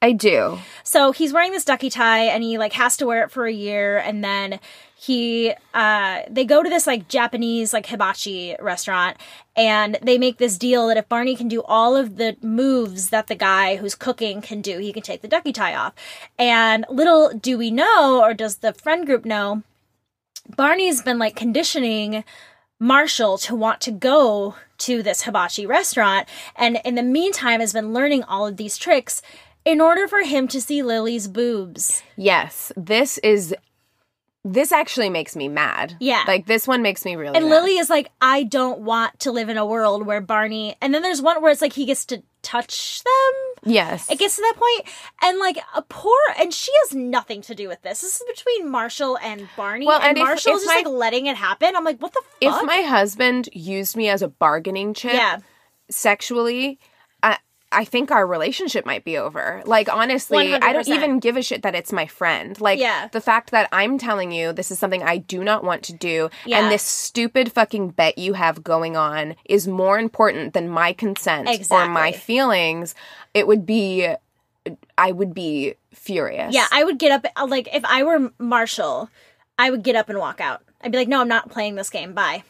[0.00, 0.58] I do.
[0.84, 3.52] So he's wearing this ducky tie and he like has to wear it for a
[3.52, 4.60] year and then
[4.98, 9.18] he uh they go to this like Japanese like hibachi restaurant
[9.54, 13.26] and they make this deal that if Barney can do all of the moves that
[13.26, 15.92] the guy who's cooking can do, he can take the ducky tie off.
[16.38, 19.62] And little do we know or does the friend group know
[20.56, 22.24] Barney's been like conditioning
[22.80, 27.92] Marshall to want to go to this hibachi restaurant and in the meantime has been
[27.92, 29.20] learning all of these tricks
[29.66, 32.02] in order for him to see Lily's boobs.
[32.16, 33.54] Yes, this is
[34.46, 35.96] this actually makes me mad.
[35.98, 36.22] Yeah.
[36.26, 37.50] Like this one makes me really And mad.
[37.50, 40.76] Lily is like, I don't want to live in a world where Barney.
[40.80, 43.72] And then there's one where it's like he gets to touch them.
[43.72, 44.08] Yes.
[44.08, 47.66] It gets to that point, and like a poor, and she has nothing to do
[47.66, 48.02] with this.
[48.02, 49.84] This is between Marshall and Barney.
[49.86, 51.74] Well, and, and if- Marshall if is just my- like letting it happen.
[51.74, 55.38] I'm like, what the if my husband used me as a bargaining chip yeah,
[55.90, 56.78] sexually,
[57.72, 59.62] I think our relationship might be over.
[59.66, 62.58] Like honestly, I don't even give a shit that it's my friend.
[62.60, 63.08] Like Yeah.
[63.08, 66.30] the fact that I'm telling you this is something I do not want to do
[66.44, 66.60] Yeah.
[66.60, 71.48] and this stupid fucking bet you have going on is more important than my consent
[71.70, 72.94] or my feelings,
[73.34, 74.08] it would be
[74.96, 76.54] I would be furious.
[76.54, 76.66] yeah.
[76.72, 77.48] I would get up.
[77.48, 79.10] Like if I were Marshall,
[79.58, 80.62] I would get up and walk out.
[80.82, 82.12] I'd be like, no, I'm not playing this game.
[82.12, 82.44] Bye.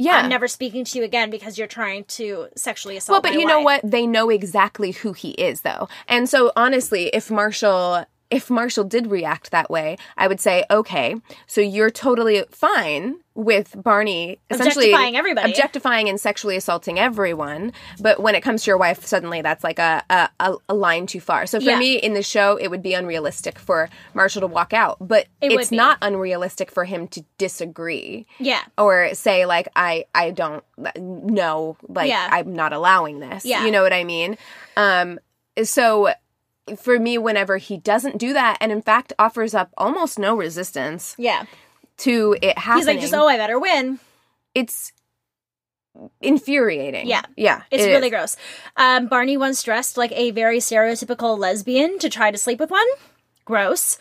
[0.00, 0.16] Yeah.
[0.16, 3.22] I'm never speaking to you again because you're trying to sexually assault.
[3.22, 3.80] Well, but you know what?
[3.84, 5.88] They know exactly who he is, though.
[6.08, 11.16] And so, honestly, if Marshall, if Marshall did react that way, I would say, okay,
[11.46, 15.50] so you're totally fine with Barney essentially Objectifying everybody.
[15.50, 17.72] objectifying and sexually assaulting everyone.
[18.00, 21.20] But when it comes to your wife, suddenly that's like a a, a, line too
[21.20, 21.46] far.
[21.46, 21.78] So for Yeah.
[21.78, 25.52] me, in the show, it would be unrealistic for Marshall to walk out, but It
[25.52, 28.60] it's not unrealistic for him to disagree Yeah.
[28.76, 30.62] or say like i i don't
[30.96, 32.28] no like Yeah.
[32.30, 33.64] i'm not allowing this Yeah.
[33.64, 34.36] you know what i mean
[34.76, 35.18] um
[35.62, 36.12] so
[36.78, 41.14] for me whenever he doesn't do that and in fact offers up almost no resistance
[41.18, 41.44] Yeah.
[41.98, 43.98] to it happening He's like, just oh, I better win.
[44.54, 44.92] it's
[46.20, 47.22] infuriating Yeah.
[47.36, 48.10] yeah It's it really is.
[48.12, 48.36] gross.
[48.76, 52.86] Um, Barney once dressed like a very stereotypical lesbian to try to sleep with one.
[53.44, 53.98] Gross.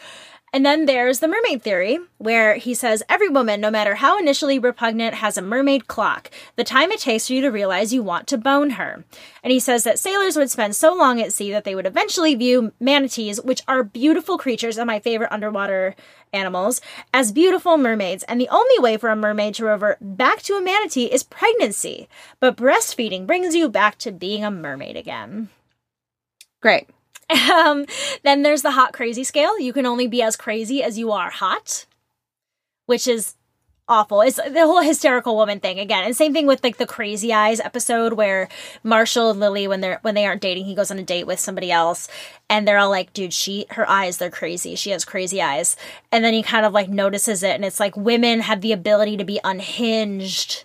[0.51, 4.57] And then there's the mermaid theory, where he says every woman, no matter how initially
[4.57, 8.27] repugnant, has a mermaid clock, the time it takes for you to realize you want
[8.27, 9.03] to bone her.
[9.43, 12.35] And he says that sailors would spend so long at sea that they would eventually
[12.35, 15.95] view manatees, which are beautiful creatures and my favorite underwater
[16.33, 16.81] animals,
[17.13, 18.23] as beautiful mermaids.
[18.23, 22.09] And the only way for a mermaid to revert back to a manatee is pregnancy.
[22.39, 25.49] But breastfeeding brings you back to being a mermaid again.
[26.61, 26.87] great
[27.29, 27.85] Um,
[28.23, 29.59] then there's the hot crazy scale.
[29.59, 31.85] You can only be as crazy as you are hot,
[32.85, 33.35] which is
[33.89, 34.21] awful.
[34.21, 36.05] It's the whole hysterical woman thing again.
[36.05, 38.47] And same thing with like the crazy eyes episode where
[38.83, 41.39] Marshall and Lily when they're when they aren't dating, he goes on a date with
[41.39, 42.07] somebody else
[42.49, 44.75] and they're all like, dude, she her eyes, they're crazy.
[44.75, 45.75] She has crazy eyes.
[46.11, 49.17] And then he kind of like notices it and it's like women have the ability
[49.17, 50.63] to be unhinged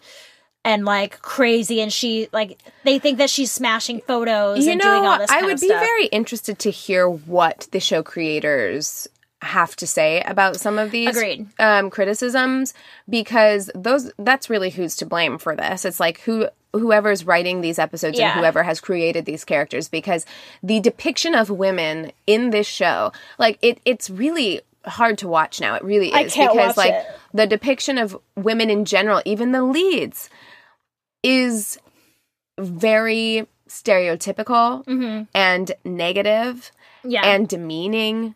[0.65, 4.95] and like crazy and she like they think that she's smashing photos you and know
[4.97, 5.81] doing all this i would be stuff.
[5.81, 9.07] very interested to hear what the show creators
[9.43, 11.47] have to say about some of these Agreed.
[11.59, 12.73] um, criticisms
[13.11, 17.79] because those that's really who's to blame for this it's like who whoever's writing these
[17.79, 18.31] episodes Yeah.
[18.31, 20.25] and whoever has created these characters because
[20.63, 25.75] the depiction of women in this show like it it's really hard to watch now
[25.75, 27.07] it really is because like it.
[27.35, 30.31] the depiction of women in general even the leads
[31.25, 31.79] is
[32.61, 34.85] very stereotypical
[35.35, 36.71] and negative
[37.05, 37.11] Mm-hmm.
[37.11, 38.35] yeah and demeaning.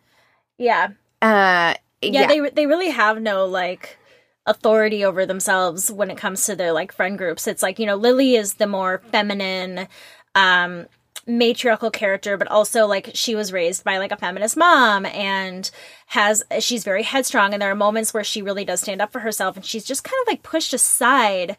[0.57, 0.89] yeah
[1.21, 3.97] Uh, yeah, yeah, they they really have no like
[4.45, 7.47] authority over themselves when it comes to their like friend groups.
[7.47, 9.87] It's like, you know, Lily is the more feminine
[10.35, 10.85] um
[11.27, 15.69] matriarchal character but also like she was raised by like a feminist mom and
[16.13, 19.19] has she's very headstrong and there are moments where she really does stand up for
[19.19, 21.55] herself and she's just kind of like pushed aside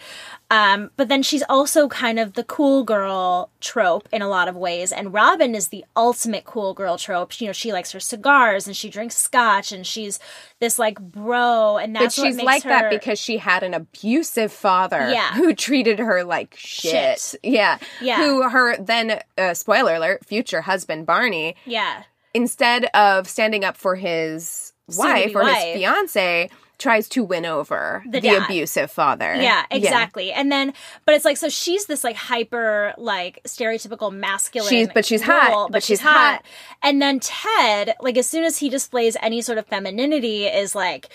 [0.50, 4.56] um but then she's also kind of the cool girl trope in a lot of
[4.56, 8.66] ways and Robin is the ultimate cool girl trope you know she likes her cigars
[8.66, 10.18] and she drinks scotch and she's
[10.58, 14.50] this like bro and but that's what she's like that because she had an abusive
[14.50, 15.32] father Yeah.
[15.34, 17.20] who treated her like shit.
[17.20, 17.40] Shit.
[17.44, 17.78] Yeah.
[18.00, 18.16] Yeah.
[18.16, 22.02] Who her then, uh, spoiler alert, future husband Barney, yeah
[22.34, 25.56] instead of standing up for his wife or wife.
[25.56, 29.34] his fiance, tries to win over The the, abusive father.
[29.34, 30.32] Yeah, exactly.
[30.32, 30.72] And then,
[31.04, 34.68] but it's like, so she's this like hyper, like stereotypical masculine.
[34.70, 36.42] She's- but she's hot, role, but she's hot.
[36.82, 41.10] And then Ted, like as soon as he displays any sort of femininity, is like,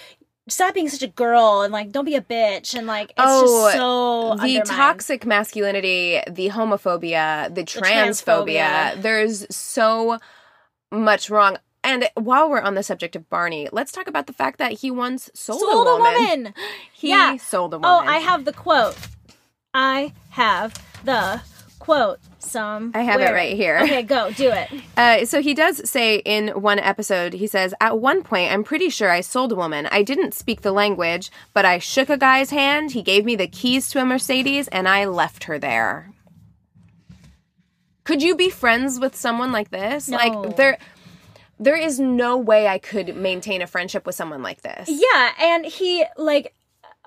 [0.48, 3.66] stop being such a girl and like don't be a bitch and like it's Oh,
[3.66, 4.66] just so the undermined.
[4.68, 9.02] toxic masculinity, the homophobia, the transphobia, transphobia.
[9.02, 10.20] there's so
[10.92, 11.58] much wrong.
[11.84, 14.90] And while we're on the subject of Barney, let's talk about the fact that he
[14.90, 16.54] once sold, sold a woman.
[16.94, 17.38] He Yeah.
[17.38, 17.92] sold a woman.
[17.92, 18.98] Oh, I have the quote.
[19.74, 21.42] I have the
[21.78, 22.92] quote some.
[22.96, 23.80] I have it right here.
[23.84, 24.70] Okay, go do it.
[24.98, 28.90] Uh, so he does say in one episode, he says, At one point, I'm pretty
[28.90, 29.88] sure I sold a woman.
[29.92, 32.94] I didn't speak the language, but I shook a guy's hand.
[32.94, 36.12] He gave me the keys to a Mercedes, and I left her there.
[38.06, 40.08] Could you be friends with someone like this?
[40.08, 40.18] No.
[40.18, 40.78] Like, there.
[41.58, 44.90] There is no way I could maintain a friendship with someone like this.
[44.90, 46.54] Yeah, and he like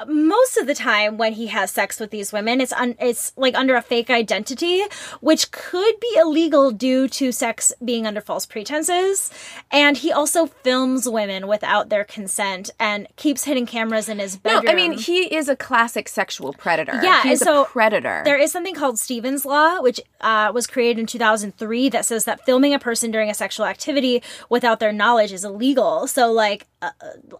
[0.07, 3.55] most of the time when he has sex with these women it's un- it's like
[3.57, 4.83] under a fake identity
[5.21, 9.31] which could be illegal due to sex being under false pretenses
[9.73, 14.65] and he also films women without their consent and keeps hidden cameras in his bedroom
[14.65, 17.01] No, I mean he is a classic sexual predator.
[17.03, 18.23] Yeah, he's and so a predator.
[18.25, 22.45] There is something called Stevens Law, which uh, was created in 2003, that says that
[22.45, 26.07] filming a person during a sexual activity without their knowledge is illegal.
[26.07, 26.91] So, like, uh,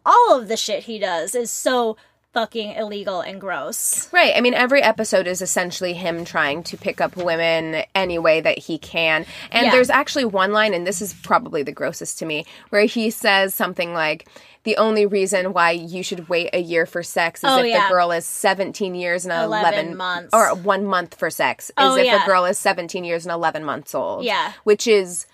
[0.05, 1.97] all of the shit he does is so
[2.39, 4.09] fucking illegal and gross.
[4.13, 4.33] Right.
[4.37, 8.59] I mean, every episode is essentially him trying to pick up women any way that
[8.59, 9.27] he can.
[9.51, 9.73] And Yeah.
[9.73, 13.55] there's actually one line, and this is probably the grossest to me, where he says
[13.55, 14.29] something like,
[14.63, 17.89] the only reason why you should wait a year for sex is Oh, if yeah.
[17.89, 20.31] the girl is 17 years and 11 11, months.
[20.33, 22.23] Or one month for sex is Oh, if yeah.
[22.23, 24.25] a girl is 17 years and 11 months old.
[24.25, 24.53] Yeah.
[24.63, 25.27] Which is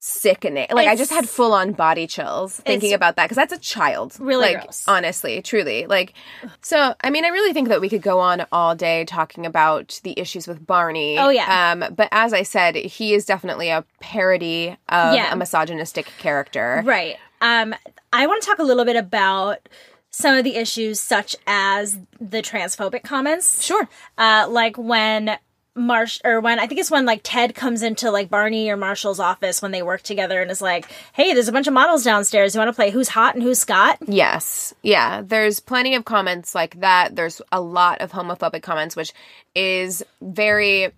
[0.00, 0.66] sickening.
[0.70, 4.16] Like, I just had full on body chills thinking about that because that's a child.
[4.20, 4.84] really like, gross.
[4.86, 5.86] honestly, truly.
[5.86, 6.14] Like,
[6.62, 10.00] so, I mean, I really think that we could go on all day talking about
[10.04, 11.18] the issues with Barney.
[11.18, 11.72] Oh, yeah.
[11.72, 15.32] Um, but as I said, he is definitely a parody of Yeah.
[15.32, 16.82] a misogynistic character.
[16.84, 17.16] Right.
[17.40, 17.74] Um,
[18.12, 19.68] I want to talk a little bit about
[20.10, 23.62] some of the issues, such as the transphobic comments.
[23.64, 23.88] Sure.
[24.16, 25.38] uh, like when
[25.78, 29.20] Marsh or when I think it's when like Ted comes into like Barney or Marshall's
[29.20, 32.54] office when they work together and is like, "Hey, there's a bunch of models downstairs.
[32.54, 34.74] You want to play Who's Hot and Who's Scott?" Yes.
[34.82, 35.22] Yeah.
[35.24, 37.16] There's plenty of comments like that.
[37.16, 39.12] There's a lot of homophobic comments, which
[39.54, 40.92] is very.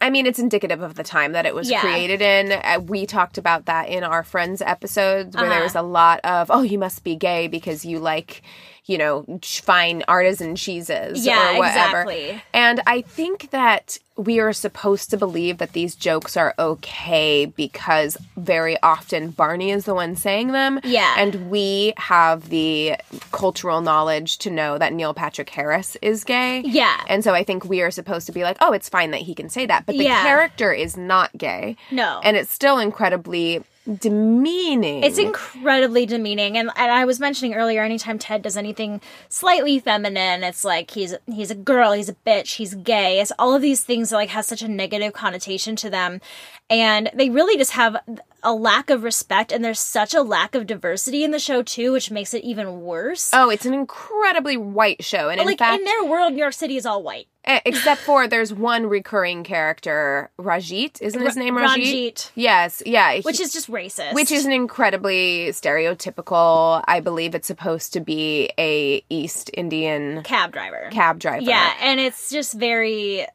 [0.00, 1.80] I- mean, it's indicative of the time that it was Yeah.
[1.80, 2.50] created in.
[2.50, 5.62] Uh, we talked about that in our Friends episodes where there Uh-huh.
[5.62, 8.42] was a lot of, oh, you must be gay because you like,
[8.86, 12.00] you know, fine artisan cheeses Yeah, or whatever.
[12.02, 12.42] exactly.
[12.54, 18.16] And I think that we are supposed to believe that these jokes are okay because
[18.36, 20.80] very often Barney is the one saying them.
[20.84, 21.14] Yeah.
[21.18, 22.94] And we have the
[23.32, 26.62] cultural knowledge to know that Neil Patrick Harris is gay.
[26.64, 26.98] Yeah.
[27.08, 29.34] And so I think we are supposed to be like, oh, it's fine that he
[29.34, 29.84] can say that.
[29.84, 30.22] But the Yeah.
[30.22, 31.76] character is not gay.
[31.90, 32.20] No.
[32.22, 35.02] And it's still incredibly demeaning.
[35.04, 40.42] It's incredibly demeaning, and and I was mentioning earlier, anytime Ted does anything slightly feminine,
[40.42, 43.20] it's like he's he's a girl, he's a bitch, he's gay.
[43.20, 46.20] It's all of these things that like has such a negative connotation to them,
[46.68, 47.96] and they really just have
[48.42, 51.92] a lack of respect, and there's such a lack of diversity in the show too,
[51.92, 53.30] which makes it even worse.
[53.32, 55.28] Oh, it's an incredibly white show.
[55.28, 57.26] And in like fact, in their world, New York City is all white.
[57.64, 61.76] Except for there's one recurring character, Rajit, isn't his name Rajit?
[61.76, 62.32] Ranjit.
[62.34, 63.12] Yes, yeah.
[63.12, 64.14] he- Which is just racist.
[64.14, 66.82] which is an incredibly stereotypical.
[66.88, 70.88] I believe it's supposed to be a East Indian cab driver.
[70.90, 71.42] cab driver.
[71.42, 73.26] Yeah, and it's just very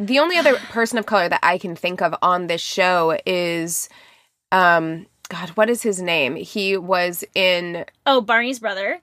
[0.00, 3.88] The only other person of color that I can think of on this show is,
[4.52, 6.36] um, God, what is his name?
[6.36, 7.84] He was in.
[8.06, 9.00] oh Barney's brother.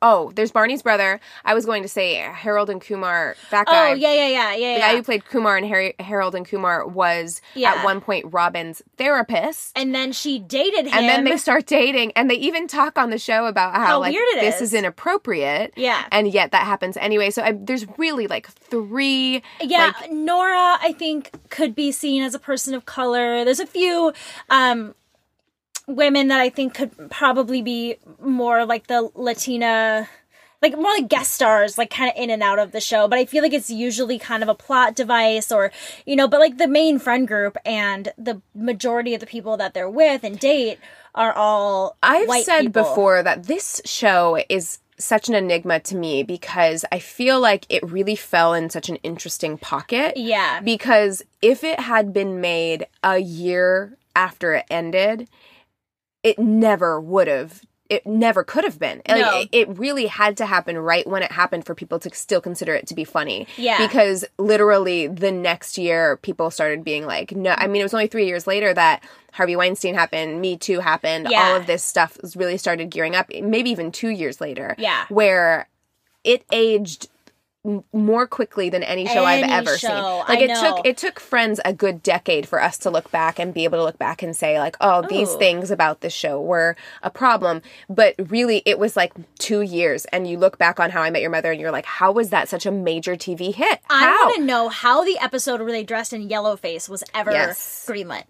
[0.00, 1.20] Oh, there's Barney's brother.
[1.44, 3.36] I was going to say Harold and Kumar.
[3.50, 3.90] That guy.
[3.90, 4.54] Oh yeah yeah yeah yeah.
[4.54, 4.78] The yeah.
[4.92, 7.74] guy who played Kumar and Harry, Harold and Kumar was Yeah.
[7.74, 9.72] at one point Robin's therapist.
[9.76, 10.94] and then she dated him.
[10.94, 14.00] And then they start dating, and they even talk on the show about how, How
[14.00, 14.62] like weird it this is.
[14.72, 15.72] is inappropriate.
[15.76, 16.04] Yeah.
[16.10, 17.30] and yet that happens anyway.
[17.30, 19.42] So I, there's really like three.
[19.60, 23.44] yeah, like, Nora, I think, could be seen as a person of color.
[23.44, 24.12] There's a few
[24.50, 24.94] um,
[25.86, 30.08] women that I think could probably be more like the Latina,
[30.60, 33.08] like more like guest stars, like kind of in and out of the show.
[33.08, 35.72] But I feel like it's usually kind of a plot device or,
[36.06, 39.74] you know, but like the main friend group and the majority of the people that
[39.74, 40.78] they're with and date
[41.14, 42.82] are all I've said people.
[42.82, 47.82] before that this show is such an enigma to me because I feel like it
[47.82, 50.16] really fell in such an interesting pocket.
[50.16, 50.60] Yeah.
[50.60, 55.28] Because if it had been made a year after it ended,
[56.22, 57.62] it never would have.
[57.88, 59.02] It never could have been.
[59.06, 59.40] Like, No.
[59.40, 62.74] it, it really had to happen right when it happened for people to still consider
[62.74, 63.46] it to be funny.
[63.58, 63.86] Yeah.
[63.86, 67.50] Because literally the next year, people started being like, no.
[67.50, 71.26] I mean, it was only three years later that Harvey Weinstein happened, Me Too happened,
[71.30, 71.42] Yeah.
[71.50, 74.74] all of this stuff was really started gearing up, maybe even two years later.
[74.78, 75.04] Yeah.
[75.10, 75.68] Where
[76.24, 77.08] it aged
[77.64, 79.90] m- more quickly than any show I've Any ever seen.
[79.90, 80.60] Like I it know.
[80.76, 83.78] took it took Friends a good decade for us to look back and be able
[83.78, 87.62] to look back and say like, oh, these things about this show were a problem.
[87.88, 91.22] But really, it was like two years, and you look back on How I Met
[91.22, 93.80] Your Mother, and you're like, how was that such a major TV hit?
[93.90, 94.24] I How?
[94.26, 97.86] want to know how the episode where they dressed in yellow face was ever Yes.
[97.88, 98.24] greenlit.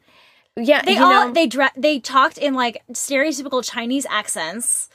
[0.56, 4.88] yeah, They you all know, they dre- they talked in like stereotypical Chinese accents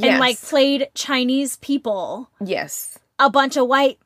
[0.00, 2.98] and like played Chinese people, yes.
[3.18, 3.98] A bunch of white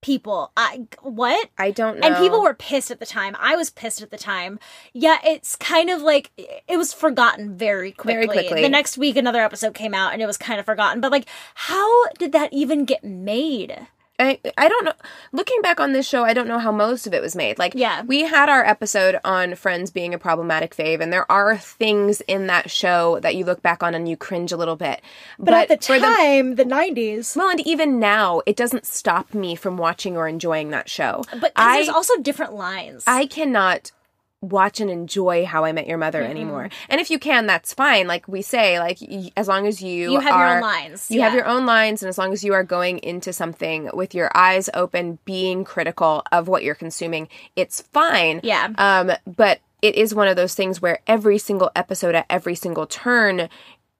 [0.00, 0.52] people.
[0.56, 1.50] I what?
[1.58, 2.06] I don't know.
[2.06, 3.36] And people were pissed at the time.
[3.38, 4.58] I was pissed at the time.
[4.92, 8.26] Yeah, it's kind of like it was forgotten very quickly.
[8.26, 8.62] Very quickly.
[8.62, 11.00] The next week, another episode came out, and it was kind of forgotten.
[11.00, 13.88] But like, how did that even get made?
[14.18, 14.92] I I don't know.
[15.32, 17.58] Looking back on this show, I don't know how most of it was made.
[17.58, 18.02] Like, Yeah.
[18.02, 22.46] we had our episode on Friends being a problematic fave, and there are things in
[22.48, 25.00] that show that you look back on and you cringe a little bit.
[25.38, 27.36] But, at the time, the nineties.
[27.36, 31.22] well, and even now, it doesn't stop me from watching or enjoying that show.
[31.40, 33.04] But I there's also different lines.
[33.06, 33.92] I cannot
[34.40, 36.68] watch and enjoy How I Met Your Mother anymore.
[36.88, 38.06] And if you can, that's fine.
[38.06, 41.22] Like we say, like y- as long as you You have your own lines, you
[41.22, 44.30] have your own lines, and as long as you are going into something with your
[44.36, 48.40] eyes open, being critical of what you're consuming, it's fine.
[48.44, 48.68] Yeah.
[48.78, 52.86] Um, but it is one of those things where every single episode, at every single
[52.86, 53.48] turn,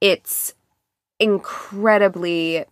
[0.00, 0.54] it's
[1.18, 2.64] incredibly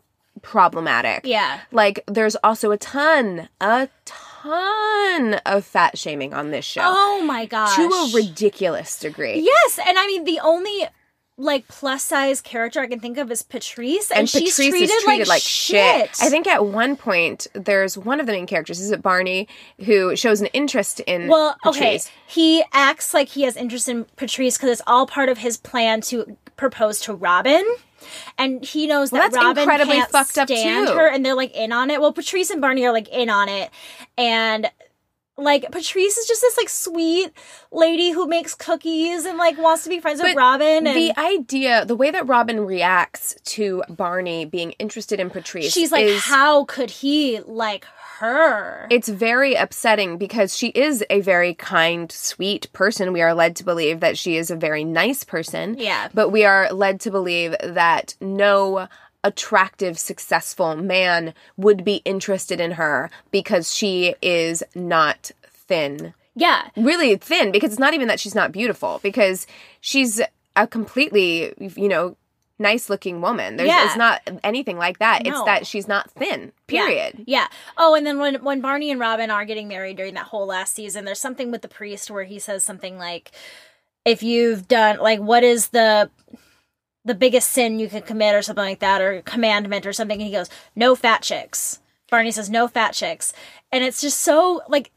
[0.43, 1.23] problematic.
[1.25, 1.61] yeah.
[1.73, 4.26] Like there's also a ton, a ton
[5.47, 6.83] of fat shaming on this show.
[6.85, 7.77] Oh my gosh.
[7.77, 9.41] to a ridiculous degree.
[9.41, 10.89] Yes, and I mean the only
[11.39, 14.91] like plus size character I can think of is Patrice, and, And she's Patrice treated,
[14.91, 16.09] is treated like, shit.
[16.17, 16.23] shit.
[16.23, 19.47] I think at one point there's one of the main characters, is it Barney,
[19.85, 24.57] who shows an interest in Well, okay, he acts like he has interest in Patrice
[24.57, 27.67] because it's all part of his plan to propose to Robin.
[28.39, 30.95] And he knows Well, that that's Robin incredibly can't fucked up, stand too.
[30.95, 32.01] her, and they're like in on it.
[32.01, 33.71] Well, Patrice and Barney are like in on it,
[34.19, 34.71] and
[35.39, 37.31] like Patrice is just this like sweet
[37.71, 40.87] lady who makes cookies and like wants to be friends with Robin.
[40.87, 45.93] And the idea, the way that Robin reacts to Barney being interested in Patrice, she's
[45.93, 47.85] like, is, how could he like
[48.19, 48.87] her?
[48.91, 53.13] it's very upsetting because she is a very kind, sweet person.
[53.13, 55.77] We are led to believe that she is a very nice person.
[55.79, 56.09] Yeah.
[56.15, 58.89] But we are led to believe that no
[59.25, 66.15] attractive, successful man would be interested in her because she is not thin.
[66.37, 69.47] yeah, Really thin because it's not even that she's not beautiful because
[69.81, 70.21] she's
[70.55, 72.17] a completely, you know,
[72.59, 73.57] nice looking woman.
[73.57, 73.85] There's Yeah.
[73.87, 75.27] it's not anything like that.
[75.27, 76.53] It's that she's not thin.
[76.69, 76.85] Yeah.
[76.87, 77.25] Period.
[77.27, 77.49] Yeah.
[77.77, 80.75] Oh, and then when when Barney and Robin are getting married during that whole last
[80.75, 83.31] season, there's something with the priest where he says something like,
[84.05, 86.11] "If you've done like, what is the
[87.05, 90.27] the biggest sin you can commit, or something like that, or commandment, or something?" And
[90.27, 93.33] he goes, "No fat chicks." Barney says, "No fat chicks,"
[93.73, 94.91] and it's just so like,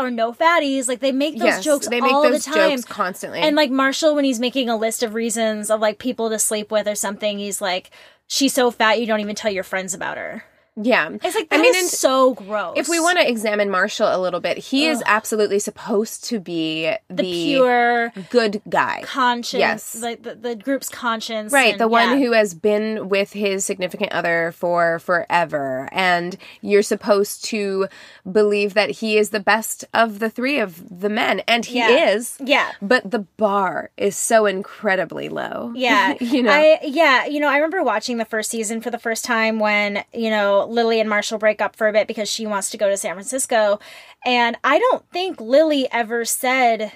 [0.00, 0.88] or no fatties.
[0.88, 2.70] Like they make those yes, jokes they make all those the time.
[2.70, 3.40] jokes constantly.
[3.40, 6.70] And like Marshall, when he's making a list of reasons of like people to sleep
[6.70, 7.90] with or something, he's like,
[8.26, 10.44] "She's so fat you don't even tell your friends about her."
[10.82, 12.74] Yeah, It's like I mean, is and so gross.
[12.76, 16.84] if we want to examine Marshall a little bit, he is absolutely supposed to be
[17.08, 19.02] the, the pure good guy.
[19.04, 19.96] conscience, Yes.
[20.02, 22.24] like the, the group's conscience, Right, and- the one yeah.
[22.26, 25.88] who has been with his significant other for forever.
[25.92, 27.88] And you're supposed to
[28.30, 31.40] believe that he is the best of the three of the men.
[31.48, 32.10] And he Yeah.
[32.14, 32.36] is.
[32.42, 32.70] Yeah.
[32.82, 35.72] But the bar is so incredibly low.
[35.74, 36.50] Yeah, you know?
[36.52, 40.04] I yeah, you know, I remember watching the first season for the first time when
[40.12, 42.88] you know Lily and Marshall break up for a bit because she wants to go
[42.88, 43.80] to San Francisco,
[44.24, 46.92] and I don't think Lily ever said,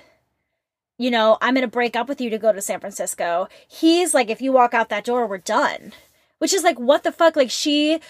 [0.97, 3.49] you know, I'm gonna break up with you to go to San Francisco.
[3.69, 5.93] He's like, if you walk out that door, we're done.
[6.39, 7.37] Which is like, what the fuck?
[7.37, 8.01] Like she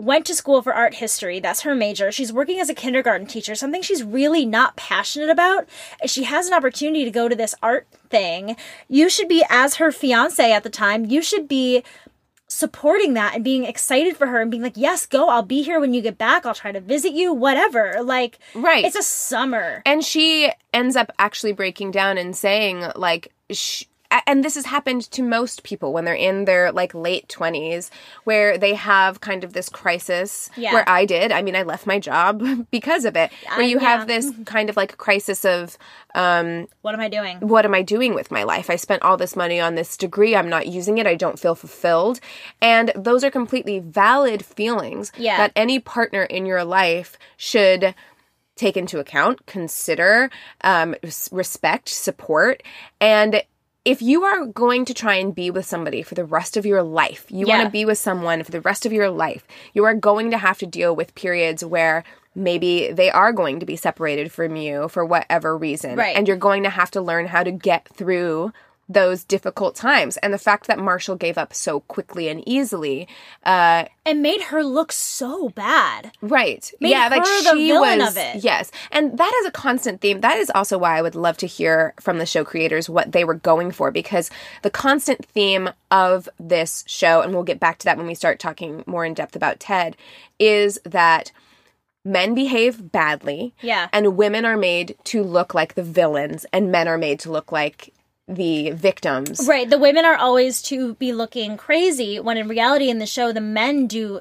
[0.00, 1.40] went to school for art history.
[1.40, 2.10] That's her major.
[2.10, 5.68] She's working as a kindergarten teacher, something she's really not passionate about.
[6.06, 8.56] She has an opportunity to go to this art thing.
[8.88, 11.84] You should be, as her fiance at the time, you should be
[12.50, 15.28] supporting that and being excited for her and being like, yes, go.
[15.28, 16.44] I'll be here when you get back.
[16.44, 18.02] I'll try to visit you, whatever.
[18.02, 18.84] Like, Right.
[18.84, 19.82] It's a summer.
[19.86, 23.84] And she ends up actually breaking down and saying, like, sh-
[24.26, 27.90] and this has happened to most people when they're in their like late 20s
[28.24, 30.72] where they have kind of this crisis Yeah.
[30.72, 31.30] where I did.
[31.32, 33.30] I mean, I left my job because of it.
[33.48, 33.88] Where I- you yeah.
[33.96, 35.78] have this kind of like crisis of
[36.14, 37.38] um What am I doing?
[37.40, 38.68] what am I doing with my life?
[38.68, 40.34] I spent all this money on this degree.
[40.34, 41.06] I'm not using it.
[41.06, 42.18] I don't feel fulfilled.
[42.60, 45.36] And those are completely valid feelings Yeah.
[45.36, 47.94] that any partner in your life should
[48.56, 50.30] take into account, consider,
[50.62, 50.94] um,
[51.32, 52.62] respect, support.
[53.00, 53.42] And
[53.84, 56.82] if you are going to try and be with somebody for the rest of your
[56.82, 57.56] life, you Yeah.
[57.56, 60.38] want to be with someone for the rest of your life, you are going to
[60.38, 62.04] have to deal with periods where
[62.34, 65.96] maybe they are going to be separated from you for whatever reason.
[65.96, 66.16] Right.
[66.16, 68.52] And you're going to have to learn how to get through
[68.90, 70.16] those difficult times.
[70.16, 73.06] And the fact that Marshall gave up so quickly and easily,
[73.44, 76.10] uh, and made her look so bad.
[76.20, 76.70] Right.
[76.80, 78.16] Made yeah, like she was.
[78.42, 80.20] Yes, and that is a constant theme.
[80.20, 83.22] That is also why I would love to hear from the show creators what they
[83.24, 84.28] were going for, because
[84.62, 88.40] the constant theme of this show, and we'll get back to that when we start
[88.40, 89.96] talking more in depth about Ted,
[90.40, 91.30] is that
[92.04, 93.54] men behave badly.
[93.60, 93.88] Yeah.
[93.92, 97.52] And women are made to look like the villains, and men are made to look
[97.52, 97.92] like
[98.34, 99.46] the victims.
[99.46, 99.68] Right.
[99.68, 103.40] The women are always to be looking crazy when in reality in the show the
[103.40, 104.20] men do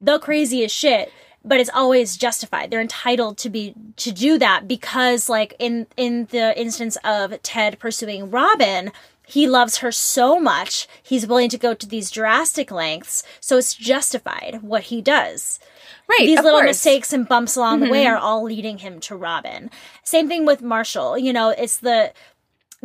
[0.00, 1.12] the craziest shit,
[1.44, 2.70] but it's always justified.
[2.70, 7.78] They're entitled to be to do that because like in in the instance of Ted
[7.78, 8.92] pursuing Robin,
[9.26, 13.74] he loves her so much, he's willing to go to these drastic lengths, so it's
[13.74, 15.58] justified what he does.
[16.06, 16.26] Right.
[16.26, 16.60] These little course.
[16.60, 16.66] Mm-hmm.
[16.66, 19.70] mistakes and bumps along the way are all leading him to Robin.
[20.02, 21.16] Same thing with Marshall.
[21.16, 22.12] You know, it's the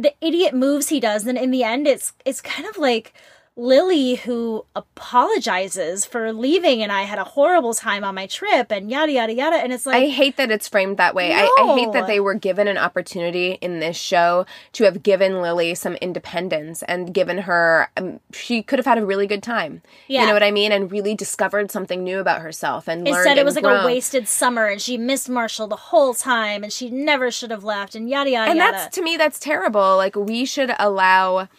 [0.02, 3.14] the idiot moves he does, and in the end, it's it's kind of like
[3.60, 8.90] Lily who apologizes for leaving, and I had a horrible time on my trip, and
[8.90, 9.58] yada yada yada.
[9.58, 11.34] And it's like, I hate that it's framed that way.
[11.34, 15.42] I, I hate that they were given an opportunity in this show to have given
[15.42, 19.82] Lily some independence and given her, um, she could have had a really good time.
[20.08, 20.22] Yeah.
[20.22, 20.72] You know what I mean?
[20.72, 23.18] And really discovered something new about herself and learned.
[23.18, 23.84] instead it and was like grown.
[23.84, 27.66] a wasted summer, and she missed Marshall the whole time, and she never should have
[27.66, 28.72] left, and yada yada And yada.
[28.72, 29.98] that's, to me, that's terrible.
[29.98, 31.50] Like, we should allow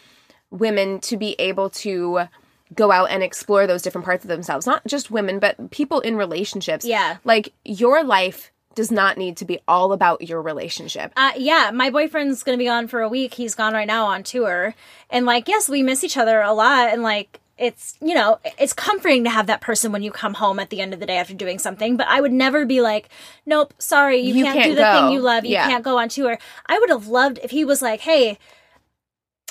[0.51, 2.27] women to be able to
[2.75, 4.65] go out and explore those different parts of themselves.
[4.65, 6.85] Not just women, but people in relationships.
[6.85, 7.17] Yeah.
[7.23, 11.11] Like, your life does not need to be all about your relationship.
[11.17, 13.33] Uh, yeah, my boyfriend's gonna be gone for a week.
[13.33, 14.73] He's gone right now on tour,
[15.09, 18.71] and like, yes, we miss each other a lot, and like, it's you know, it's
[18.71, 21.17] comforting to have that person when you come home at the end of the day
[21.17, 21.97] after doing something.
[21.97, 23.09] But I would never be like,
[23.45, 24.93] nope, sorry, you, You can't, can't do the go.
[25.01, 25.43] thing you love.
[25.43, 25.67] You Yeah.
[25.67, 26.39] can't go on tour.
[26.65, 28.37] I would have loved if he was like, hey.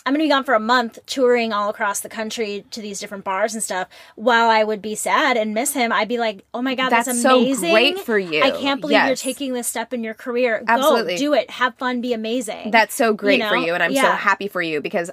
[0.07, 3.23] I'm gonna be gone for a month touring all across the country to these different
[3.25, 3.89] bars and stuff.
[4.17, 7.07] While I would be sad and miss him, I'd be like, "Oh my god, that's,
[7.07, 7.71] That's so amazing!
[7.73, 8.43] great for you.
[8.43, 10.65] I can't believe you're taking this step in your career.
[10.67, 11.15] Absolutely.
[11.15, 11.51] Go do it.
[11.51, 12.01] Have fun.
[12.01, 15.11] Be amazing." That's so great You for you, and I'm so happy for you because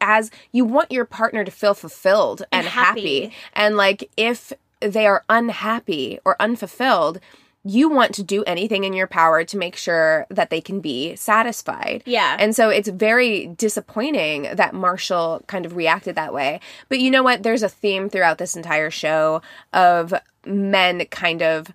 [0.00, 3.22] as you want your partner to feel fulfilled and, And happy.
[3.24, 3.34] happy.
[3.54, 7.20] and like if they are unhappy or unfulfilled,
[7.64, 11.14] you want to do anything in your power to make sure that they can be
[11.16, 12.02] satisfied.
[12.06, 12.36] Yeah.
[12.38, 16.60] And so it's very disappointing that Marshall kind of reacted that way.
[16.88, 17.42] But you know what?
[17.42, 19.42] There's a theme throughout this entire show
[19.72, 20.14] of
[20.46, 21.68] men kind of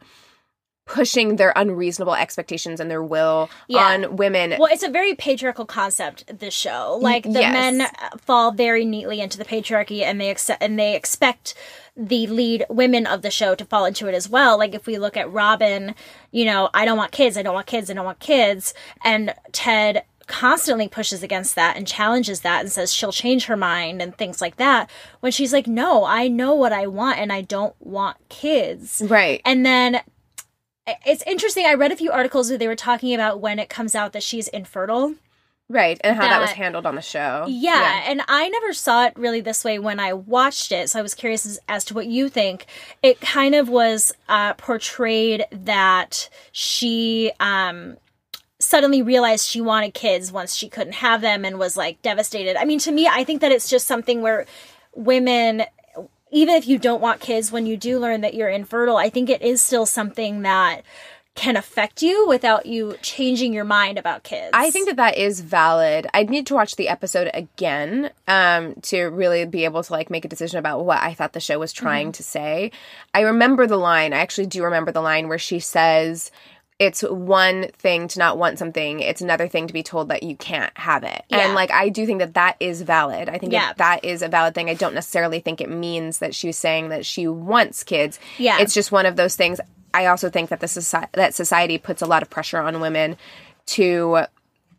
[0.86, 3.80] pushing their unreasonable expectations and their will Yeah.
[3.86, 6.26] on women Well, it's a very patriarchal concept.
[6.40, 7.54] This show, like the yes.
[7.54, 7.88] men
[8.22, 11.56] fall very neatly into the patriarchy, and they accept and they expect
[11.98, 14.58] the lead women of the show to fall into it as well.
[14.60, 15.96] Like if we look at Robin,
[16.32, 18.74] you know, I don't want kids, I don't want kids, I don't want kids,
[19.04, 24.02] and Ted constantly pushes against that and challenges that and says she'll change her mind
[24.02, 27.42] and things like that when she's like no i know what i want and i
[27.42, 29.40] don't want kids Right.
[29.46, 30.02] and then
[31.06, 31.66] it's interesting.
[31.66, 34.24] I read a few articles where they were talking about when it comes out that
[34.24, 35.16] she's infertile.
[35.68, 37.46] Right, and how that, was handled on the show.
[37.48, 41.02] Yeah, and I never saw it really this way when I watched it, so I
[41.02, 42.68] was curious as, as to what you think.
[43.02, 47.98] It kind of was uh, portrayed that she um,
[48.60, 52.58] suddenly realized she wanted kids once she couldn't have them and was like devastated.
[52.58, 54.46] I mean, to me, I think that it's just something where
[54.94, 55.64] women
[56.36, 59.30] even if you don't want kids, when you do learn that you're infertile, I think
[59.30, 60.82] it is still something that
[61.34, 64.52] can affect you without you changing your mind about kids.
[64.52, 66.08] I think that that is valid.
[66.14, 70.26] I'd need to watch the episode again um, to really be able to like make
[70.26, 72.72] a decision about what I thought the show was trying to say.
[73.14, 74.12] I remember the line.
[74.12, 76.32] I actually do remember the line where she says,
[76.80, 80.36] "It's one thing to not want something; it's another thing to be told that you
[80.36, 81.40] can't have it." Yeah.
[81.40, 83.30] And like, I do think that that is valid.
[83.30, 83.68] I think Yeah.
[83.68, 84.70] that that is a valid thing.
[84.70, 88.20] I don't necessarily think it means that she's saying that she wants kids.
[88.38, 88.60] Yeah.
[88.60, 89.60] it's just one of those things.
[89.94, 93.16] I also think that the society that society puts a lot of pressure on women
[93.68, 94.26] to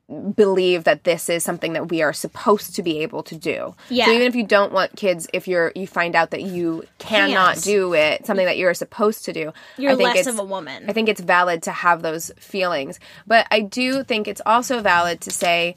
[0.09, 3.75] believe that this is something that we are supposed to be able to do.
[3.89, 4.07] Yeah.
[4.07, 7.55] So even if you don't want kids, if you're you find out that you cannot
[7.55, 7.65] Can't.
[7.65, 10.89] do it, something that you're supposed to do, You're I think less of a woman.
[10.89, 15.21] I think it's valid to have those feelings, but I do think it's also valid
[15.23, 15.75] to say,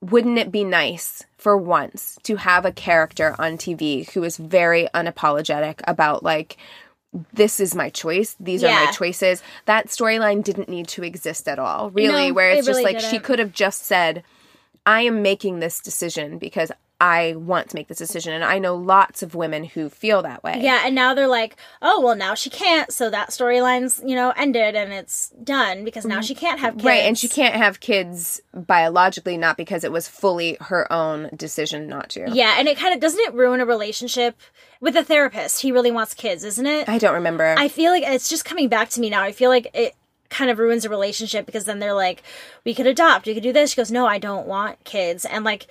[0.00, 4.88] wouldn't it be nice for once to have a character on TV who is very
[4.94, 6.56] unapologetic about like
[7.32, 8.36] this is my choice.
[8.40, 9.42] These are my choices.
[9.66, 12.28] That storyline didn't need to exist at all, really.
[12.28, 13.24] No, where it's it just really like she didn't.
[13.24, 14.24] could have just said,
[14.86, 18.32] I am making this decision because I want to make this decision.
[18.32, 20.60] And I know lots of women who feel that way.
[20.60, 22.92] Yeah, and now they're like, oh, well, now she can't.
[22.92, 26.22] So that storyline's, you know, ended and it's done because now mm-hmm.
[26.22, 26.84] she can't have kids.
[26.84, 31.88] Right, and she can't have kids biologically, not because it was fully her own decision
[31.88, 32.30] not to.
[32.30, 34.36] Yeah, and it kind of doesn't it ruin a relationship
[34.80, 35.62] with a therapist?
[35.62, 36.88] He really wants kids, isn't it?
[36.88, 37.54] I don't remember.
[37.58, 39.22] I feel like it's just coming back to me now.
[39.22, 39.94] I feel like it
[40.30, 42.22] kind of ruins a relationship because then they're like,
[42.64, 43.70] we could adopt, we could do this.
[43.70, 45.24] She goes, no, I don't want kids.
[45.24, 45.66] And like,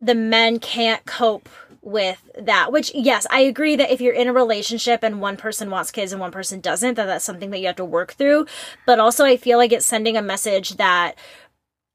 [0.00, 1.48] the men can't cope
[1.82, 5.70] with that which yes i agree that if you're in a relationship and one person
[5.70, 8.44] wants kids and one person doesn't that that's something that you have to work through.
[8.86, 11.14] But also i feel like it's sending a message that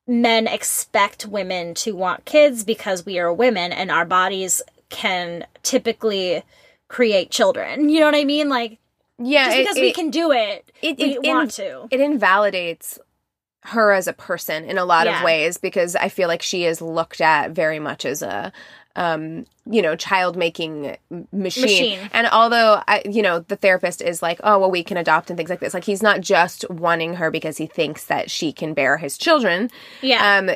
[0.08, 6.44] men expect women to want kids because we are women and our bodies can typically
[6.88, 7.90] create children.
[7.90, 8.50] You know what i mean?
[8.50, 8.80] Like
[9.20, 11.88] yeah, just it- because we it- can do it, it, we it want to.
[11.92, 12.98] It invalidates
[13.64, 15.20] her as a person in a lot Yeah.
[15.20, 18.52] of ways because I feel like she is looked at very much as a
[18.98, 20.98] um you know child making
[21.32, 21.62] machine.
[21.64, 22.10] Machine.
[22.12, 25.38] and although I, you know the therapist is like oh well we can adopt and
[25.38, 28.74] things like this like he's not just wanting her because he thinks that she can
[28.74, 29.70] bear his children
[30.02, 30.50] yeah um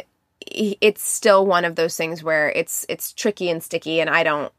[0.48, 4.52] it's still one of those things where it's it's tricky and sticky and I don't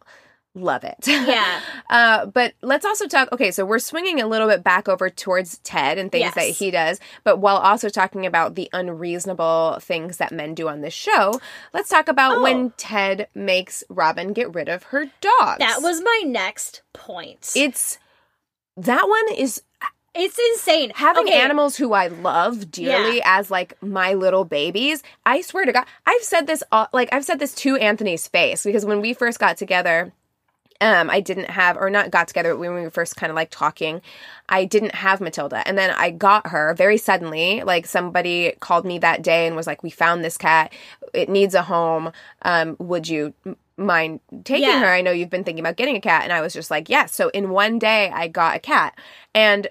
[0.56, 3.28] love it yeah uh, but let's also talk.
[3.30, 6.34] Okay, so we're swinging a little bit back over towards Ted and things Yes.
[6.34, 10.80] that he does, but while also talking about the unreasonable things that men do on
[10.80, 11.40] this show,
[11.72, 12.42] let's talk about Oh.
[12.42, 15.58] when Ted makes Robin get rid of her dogs.
[15.58, 17.98] that was my next point it's
[18.76, 19.62] that one is
[20.18, 21.38] it's insane having Okay.
[21.40, 25.02] animals who I love dearly as like my little babies.
[25.26, 28.64] I swear to God, I've said this all, like I've said this to Anthony's face
[28.64, 30.12] because when we first got together,
[30.80, 33.36] um, I didn't have or not got together, but when we were first kind of
[33.36, 34.02] like talking,
[34.48, 37.62] I didn't have Matilda, and then I got her very suddenly.
[37.62, 40.72] Like somebody called me that day and was like, "We found this cat.
[41.14, 42.12] It needs a home.
[42.42, 43.34] Um, would you?"
[43.78, 44.80] mind taking Yeah.
[44.80, 46.88] her i know you've been thinking about getting a cat and i was just like
[46.88, 48.98] yes so in one day i got a cat
[49.34, 49.68] and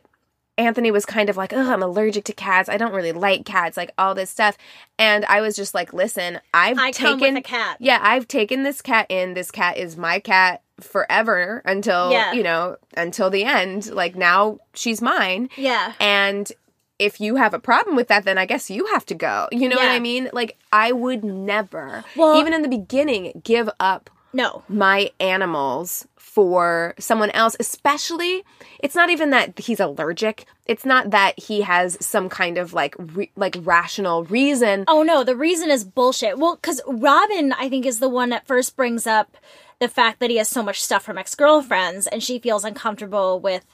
[0.57, 2.69] Anthony was kind of like, oh, I'm allergic to cats.
[2.69, 4.57] I don't really like cats, like all this stuff.
[4.97, 7.75] And I was just like, listen, I've I taken a cat.
[7.81, 9.33] Yeah, I've taken this cat in.
[9.33, 12.33] This cat is my cat forever until Yeah.
[12.33, 13.91] you know, until the end.
[13.91, 15.49] Like now she's mine.
[15.57, 16.51] yeah And
[16.97, 19.47] if you have a problem with that, then I guess you have to go.
[19.51, 20.29] You know what I mean?
[20.31, 26.93] Like I would never, Well- even in the beginning, give up no my animals for
[26.99, 28.43] someone else, especially
[28.79, 30.45] it's not even that he's allergic.
[30.65, 34.83] It's not that he has some kind of like re- like rational reason.
[34.89, 36.37] Oh no, the reason is bullshit.
[36.37, 39.37] Well, because Robin, I think, is the one that first brings up
[39.79, 43.39] the fact that he has so much stuff from ex girlfriends, and she feels uncomfortable
[43.39, 43.65] with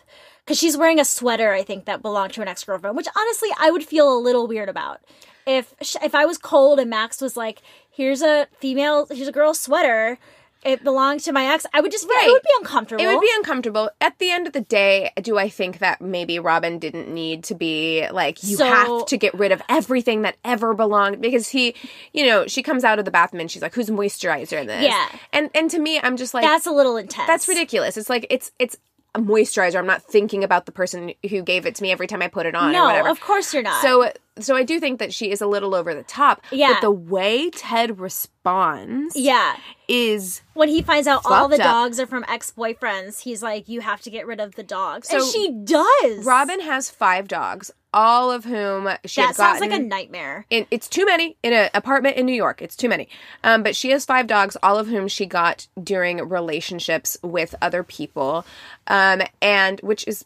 [0.43, 3.49] because she's wearing a sweater, I think, that belonged to an ex girlfriend, which honestly
[3.59, 5.01] I would feel a little weird about.
[5.45, 9.53] If if I was cold and Max was like, "Here's a female, here's a girl
[9.53, 10.17] sweater,"
[10.63, 12.27] it belonged to my ex, I would just Right.
[12.27, 13.03] it would be uncomfortable.
[13.03, 13.89] It would be uncomfortable.
[13.99, 17.55] At the end of the day, do I think that maybe Robin didn't need to
[17.55, 21.21] be like, you So- have to get rid of everything that ever belonged?
[21.21, 21.73] Because he,
[22.13, 24.83] you know, she comes out of the bathroom and she's like, who's moisturizer in this?
[24.83, 25.07] Yeah.
[25.33, 27.27] And and to me, I'm just like, That's a little intense.
[27.27, 27.97] That's ridiculous.
[27.97, 28.77] It's like it's it's
[29.13, 29.75] a moisturizer.
[29.77, 32.45] I'm not thinking about the person who gave it to me every time I put
[32.45, 33.09] it on or No, whatever.
[33.09, 33.81] of course you're not.
[33.81, 36.41] So so I do think that she is a little over the top.
[36.51, 36.73] Yeah.
[36.73, 39.57] But the way Ted responds yeah.
[39.87, 41.61] is when he finds out all the up.
[41.61, 45.23] dogs are from ex-boyfriends, he's like, "You have to get rid of the dogs," and
[45.23, 46.25] she does.
[46.25, 50.45] Robin has five dogs, all of whom she that sounds like a nightmare.
[50.49, 52.61] in, it's too many in an apartment in New York.
[52.61, 53.09] It's too many.
[53.43, 57.83] Um, but she has five dogs, all of whom she got during relationships with other
[57.83, 58.45] people,
[58.87, 60.25] um, and which is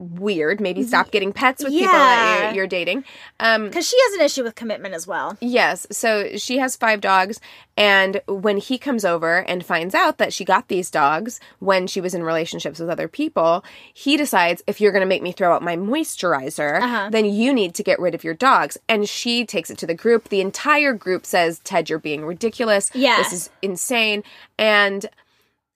[0.00, 0.60] weird.
[0.60, 3.04] Maybe stop getting pets with people that you're, dating.
[3.38, 5.36] Um, Because she has an issue with commitment as well.
[5.40, 5.86] Yes.
[5.92, 7.38] So she has five dogs.
[7.76, 12.00] And when he comes over and finds out that she got these dogs when she
[12.00, 15.54] was in relationships with other people, he decides if you're going to make me throw
[15.54, 17.08] out my moisturizer, Uh-huh.
[17.10, 18.76] then you need to get rid of your dogs.
[18.88, 20.28] And she takes it to the group.
[20.28, 22.90] The entire group says, Ted, you're being ridiculous.
[22.94, 23.16] Yeah.
[23.18, 24.22] This is insane.
[24.58, 25.06] And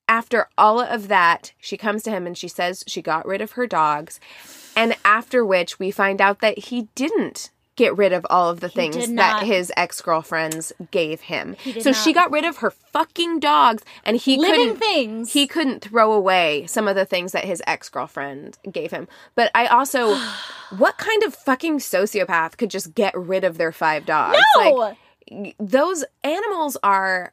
[0.09, 3.53] after all of that, she comes to him and she says she got rid of
[3.53, 4.21] her dogs.
[4.77, 8.69] And after which we find out that he didn't get rid of all of the
[8.69, 11.57] things that his ex-girlfriends gave him.
[11.81, 15.33] So she got rid of her fucking dogs and he Living couldn't things.
[15.33, 19.09] he couldn't throw away some of the things that his ex-girlfriend gave him.
[19.35, 20.15] But I also
[20.77, 24.39] what kind of fucking sociopath could just get rid of their five dogs?
[24.57, 24.71] No!
[24.71, 27.33] Like those animals are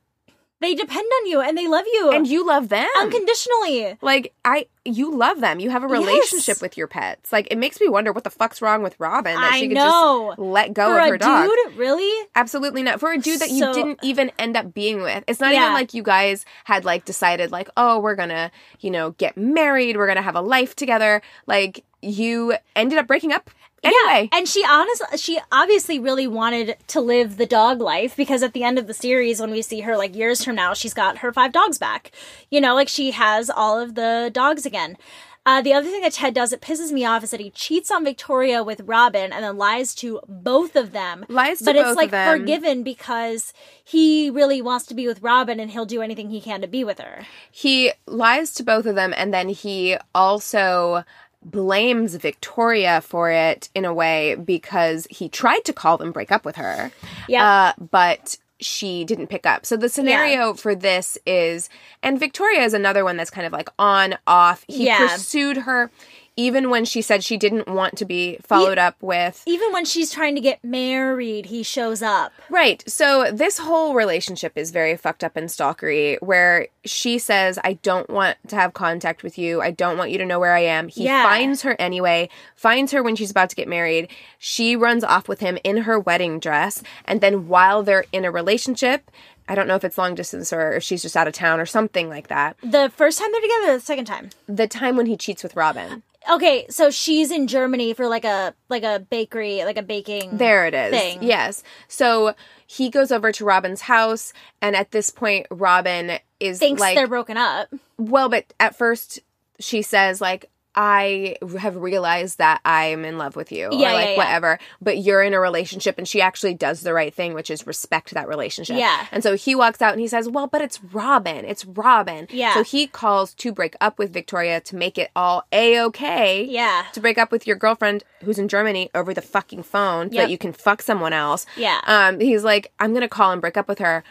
[0.62, 2.12] They depend on you and they love you.
[2.14, 3.98] and you love them unconditionally.
[4.02, 6.62] like i you love them you have a relationship Yes.
[6.62, 9.54] with your pets like it makes me wonder what the fuck's wrong with robin that
[9.54, 10.30] I she could know.
[10.30, 12.28] just let go For of her dog dude, really?
[12.36, 15.54] absolutely not for a dude that you didn't even end up being with it's not
[15.54, 15.62] Yeah.
[15.64, 19.98] even like you guys had like decided like oh we're gonna you know get married
[19.98, 23.50] we're gonna have a life together like you ended up breaking up
[23.84, 28.44] anyway Yeah, and she honestly, she obviously really wanted to live the dog life because
[28.44, 30.94] at the end of the series, when we see her like years from now, she's
[30.94, 32.12] got her five dogs back.
[32.50, 34.98] You know, like she has all of the dogs again.
[35.44, 37.90] Uh, the other thing that Ted does that pisses me off is that he cheats
[37.90, 41.26] on Victoria with Robin and then lies to both of them.
[41.30, 42.40] Lies to but both it's of like them.
[42.40, 43.52] forgiven because
[43.84, 46.84] he really wants to be with Robin and he'll do anything he can to be
[46.84, 47.26] with her.
[47.50, 51.04] he lies to both of them and then he also
[51.44, 56.46] blames Victoria for it in a way because he tried to call them break up
[56.46, 56.92] with her.
[57.28, 57.74] Yeah.
[57.80, 59.66] Uh, but she didn't pick up.
[59.66, 61.68] So the scenario for this is
[62.04, 64.64] and Victoria is another one that's kind of like on off.
[64.68, 65.08] He Yeah.
[65.08, 65.90] pursued her
[66.38, 69.44] even when she said she didn't want to be followed up with.
[69.46, 72.32] Even when she's trying to get married, he shows up.
[72.50, 72.84] Right.
[72.88, 78.10] So this whole relationship is very fucked up and stalkery where she says, I don't
[78.10, 79.62] want to have contact with you.
[79.62, 80.88] I don't want you to know where I am.
[80.88, 81.24] He Yeah.
[81.24, 84.08] finds her anyway, finds her when she's about to get married.
[84.40, 86.82] She runs off with him in her wedding dress.
[87.06, 89.12] And then while they're in a relationship,
[89.48, 91.66] I don't know if it's long distance or if she's just out of town or
[91.66, 92.56] something like that.
[92.64, 94.30] The first time they're together, or the second time.
[94.48, 96.04] The time when he cheats with Robin.
[96.30, 100.38] Okay, so she's in Germany for like a like a bakery, like a baking.
[100.38, 100.92] There it is.
[100.92, 101.24] thing.
[101.24, 101.64] Yes.
[101.88, 102.36] So
[102.68, 107.08] he goes over to Robin's house, and at this point, Robin is thinks like, they're
[107.08, 107.70] broken up.
[107.98, 109.20] Well, but at first
[109.60, 114.06] she says like I have realized that I'm in love with you or Yeah, like
[114.06, 114.18] yeah, yeah.
[114.18, 117.68] whatever, but you're in a relationship and she actually does the right thing, which is
[117.68, 118.78] respect that relationship.
[118.78, 119.06] Yeah.
[119.12, 121.44] And so he walks out and he says, "Well, but it's Robin.
[121.46, 122.54] It's Robin." Yeah.
[122.54, 126.44] So he calls to break up with Victoria to make it all a-okay.
[126.46, 126.86] Yeah.
[126.94, 130.30] To break up with your girlfriend who's in Germany over the fucking phone so that
[130.30, 131.46] you can fuck someone else.
[131.58, 131.82] Yeah.
[131.86, 134.04] Um he's like, "I'm going to call and break up with her."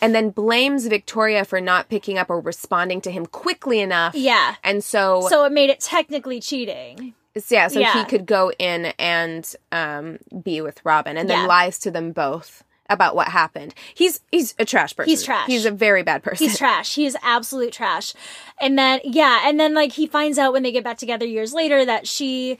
[0.00, 4.14] And then blames Victoria for not picking up or responding to him quickly enough.
[4.14, 4.54] Yeah.
[4.62, 7.14] And so, So it made it technically cheating.
[7.50, 11.46] yeah, so he could go in and um, be with Robin, and then Yeah.
[11.46, 13.74] lies to them both about what happened.
[13.94, 15.10] He's he's a trash person.
[15.10, 15.46] He's trash.
[15.46, 16.46] He's a very bad person.
[16.46, 16.94] He's trash.
[16.94, 18.14] He is absolute trash.
[18.60, 21.52] And then yeah, and then like he finds out when they get back together years
[21.52, 22.58] later that she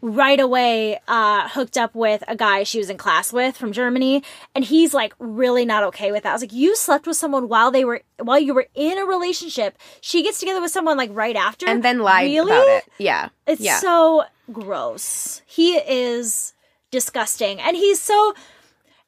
[0.00, 4.22] right away uh hooked up with a guy she was in class with from Germany
[4.54, 6.30] and he's like really not okay with that.
[6.30, 9.04] I was like you slept with someone while they were while you were in a
[9.04, 9.76] relationship.
[10.00, 12.52] She gets together with someone like right after and then lied really?
[12.52, 12.84] about it.
[12.98, 13.78] Yeah, It's yeah.
[13.80, 15.42] so gross.
[15.46, 16.52] He is
[16.90, 17.60] disgusting.
[17.60, 18.34] And he's so.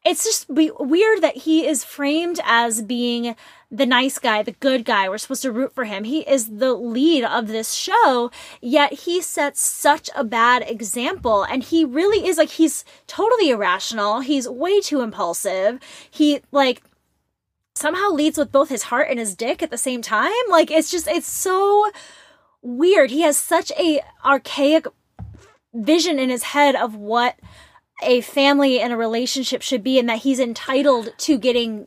[0.04, 3.36] It's just be- weird that he is framed as being
[3.70, 5.08] the nice guy, the good guy.
[5.08, 6.04] We're supposed to root for him.
[6.04, 11.44] He is the lead of this show, yet he sets such a bad example.
[11.44, 14.20] And he really is like, he's totally irrational.
[14.20, 15.78] He's way too impulsive.
[16.10, 16.82] He, like,
[17.74, 20.32] somehow leads with both his heart and his dick at the same time.
[20.48, 21.90] Like, it's just, it's so
[22.62, 23.10] weird.
[23.10, 24.86] He has such a archaic
[25.72, 27.38] vision in his head of what
[28.02, 31.86] a family and a relationship should be and that he's entitled to getting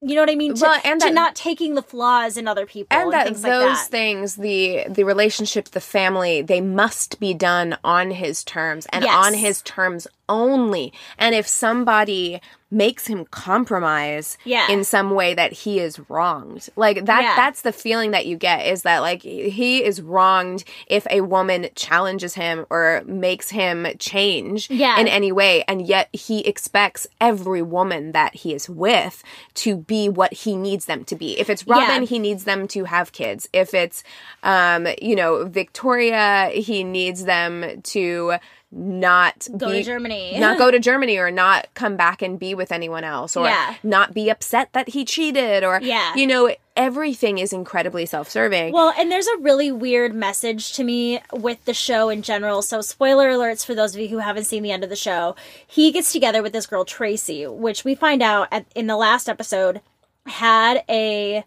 [0.00, 0.54] you know what I mean?
[0.54, 3.42] To, Well, and to not taking the flaws in other people and, and that things
[3.42, 3.88] those like that.
[3.90, 9.26] things the the relationship the family they must be done on his terms and Yes.
[9.26, 14.70] on his terms only and if somebody makes him compromise Yeah.
[14.70, 17.34] in some way that he is wronged like that Yeah.
[17.34, 21.68] that's the feeling that you get is that like he is wronged if a woman
[21.74, 25.00] challenges him or makes him change Yeah.
[25.00, 29.22] in any way and yet he expects every woman that he is with
[29.54, 32.84] to be what he needs them to be if it's robin he needs them to
[32.84, 34.04] have kids if it's
[34.42, 38.34] um you know victoria he needs them to
[38.72, 40.38] not Go to Germany.
[40.38, 43.76] not go to germany or not come back and be with anyone else or Yeah.
[43.82, 46.14] not be upset that he cheated or Yeah.
[46.14, 51.20] you know everything is incredibly self-serving Well, and there's a really weird message to me
[51.32, 52.62] with the show in general.
[52.62, 55.34] So, spoiler alerts for those of you who haven't seen the end of the show.
[55.66, 59.28] He gets together with this girl, Tracy, which we find out at, in the last
[59.28, 59.80] episode
[60.26, 61.42] had a.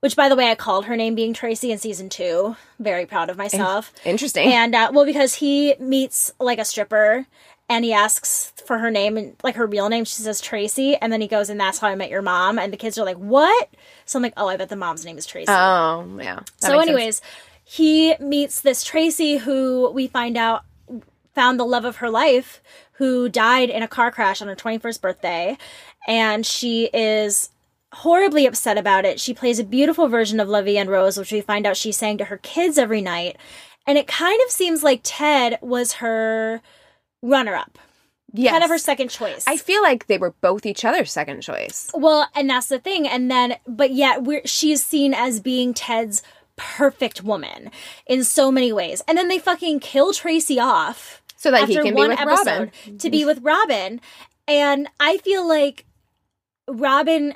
[0.00, 2.56] Which, by the way, I called her name being Tracy in season two.
[2.78, 3.92] Very proud of myself.
[4.04, 7.26] interesting And, uh, well, because he meets like a stripper
[7.68, 10.04] and he asks for her name and like her real name.
[10.04, 10.96] She says Tracy.
[10.96, 12.58] And then he goes, and that's how I met your mom.
[12.58, 13.68] And the kids are like, what?
[14.04, 16.86] So I'm like, oh, I bet the mom's name is Tracy oh yeah so makes
[16.86, 16.88] sense.
[16.88, 17.22] anyways
[17.64, 20.64] he meets this tracy who we find out
[21.34, 25.00] found the love of her life who died in a car crash on her 21st
[25.00, 25.58] birthday
[26.06, 27.50] and she is
[27.94, 29.20] horribly upset about it.
[29.20, 31.92] She plays a beautiful version of La Vie en Rose, which we find out she
[31.92, 33.36] sang to her kids every night.
[33.86, 36.60] And it kind of seems like Ted was her
[37.22, 37.78] runner up,
[38.32, 38.50] Yes.
[38.50, 39.44] kind of her second choice.
[39.46, 41.90] I feel like they were both each other's second choice.
[41.94, 43.06] Well, and that's the thing.
[43.06, 46.22] And then, but yet, we're she's seen as being Ted's
[46.56, 47.70] perfect woman
[48.06, 49.02] in so many ways.
[49.06, 52.70] And then they fucking kill Tracy off So that he can be with Robin.
[52.98, 54.00] to be with Robin.
[54.48, 55.84] And I feel like
[56.68, 57.34] Robin,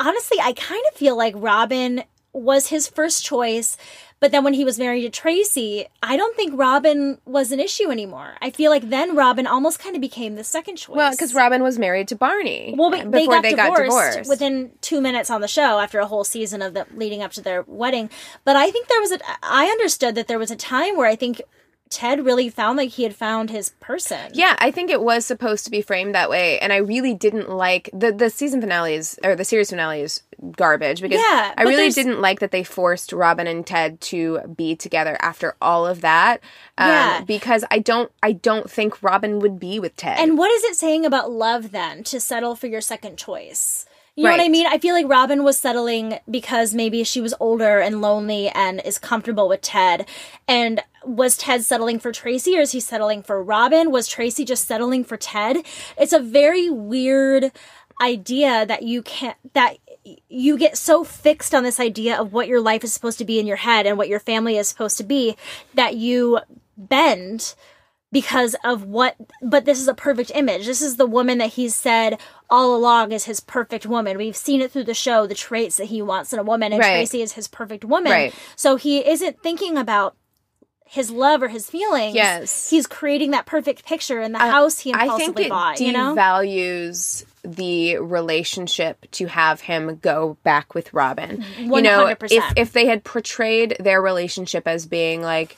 [0.00, 3.76] honestly, I kind of feel like Robin was his first choice.
[4.18, 7.90] But then when he was married to Tracy, I don't think Robin was an issue
[7.90, 8.36] anymore.
[8.40, 10.96] I feel like then Robin almost kind of became the second choice.
[10.96, 12.74] Well, because Robin was married to Barney.
[12.76, 14.30] Well, but uh, before they, got, got divorced divorced.
[14.30, 17.42] within two minutes on the show after a whole season of the leading up to
[17.42, 18.08] their wedding.
[18.44, 19.18] But I think there was a.
[19.42, 21.42] I understood that there was a time where I think
[21.88, 24.30] Ted really found like he had found his person.
[24.34, 27.48] Yeah, I think it was supposed to be framed that way, and I really didn't
[27.48, 30.22] like the the season finales or the series finale is
[30.56, 34.40] garbage because Yeah, I really there's- didn't like that they forced Robin and Ted to
[34.56, 36.40] be together after all of that.
[36.76, 37.20] Um, Yeah.
[37.26, 40.18] because I don't I don't think Robin would be with Ted.
[40.18, 43.86] And what is it saying about love then to settle for your second choice?
[44.16, 44.66] You know what I mean?
[44.66, 48.98] I feel like Robin was settling because maybe she was older and lonely and is
[48.98, 50.08] comfortable with Ted.
[50.48, 53.90] And was Ted settling for Tracy or is he settling for Robin?
[53.90, 55.58] Was Tracy just settling for Ted?
[55.98, 57.52] It's a very weird
[58.00, 59.76] idea that you can't that
[60.30, 63.38] you get so fixed on this idea of what your life is supposed to be
[63.38, 65.36] in your head and what your family is supposed to be
[65.74, 66.38] that you
[66.78, 67.54] bend
[68.12, 71.74] because of what but this is a perfect image this is the woman that he's
[71.74, 75.76] said all along is his perfect woman we've seen it through the show the traits
[75.76, 76.92] that he wants in a woman and Right.
[76.92, 78.34] tracy is his perfect woman Right.
[78.54, 80.14] so he isn't thinking about
[80.88, 82.70] his love or his feelings Yes.
[82.70, 85.92] he's creating that perfect picture in the house he I impulsively think it bought you
[85.92, 91.44] know devalues the relationship to have him go back with Robin.
[91.58, 95.56] You know, if if they had portrayed their relationship as being like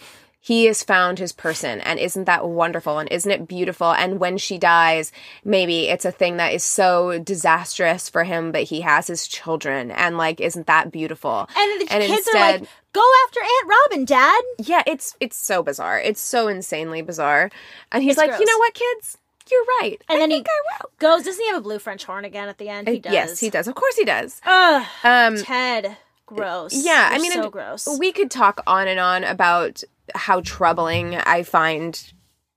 [0.48, 1.80] he has found his person.
[1.82, 2.98] And isn't that wonderful?
[2.98, 3.90] And isn't it beautiful?
[3.92, 5.12] And when she dies
[5.44, 9.90] maybe it's a thing that is so disastrous for him but he has his children.
[9.90, 11.48] And like isn't that beautiful?
[11.56, 14.42] And the kids instead- are like go after aunt robin dad.
[14.58, 16.00] Yeah it's it's so bizarre.
[16.00, 17.50] It's so insanely bizarre.
[17.92, 19.18] And he's It's like you know what kids?
[19.50, 19.98] You're right.
[20.08, 22.58] And I then he I goes doesn't he have a blue french horn again at
[22.58, 22.88] the end?
[22.88, 23.66] He does Yes, he does.
[23.68, 24.40] Of course he does.
[24.44, 25.96] Ugh, Um, ted
[26.26, 26.72] gross.
[26.74, 27.88] yeah, I You're mean, so gross.
[27.98, 29.82] we could talk on and on about
[30.14, 32.12] how troubling I find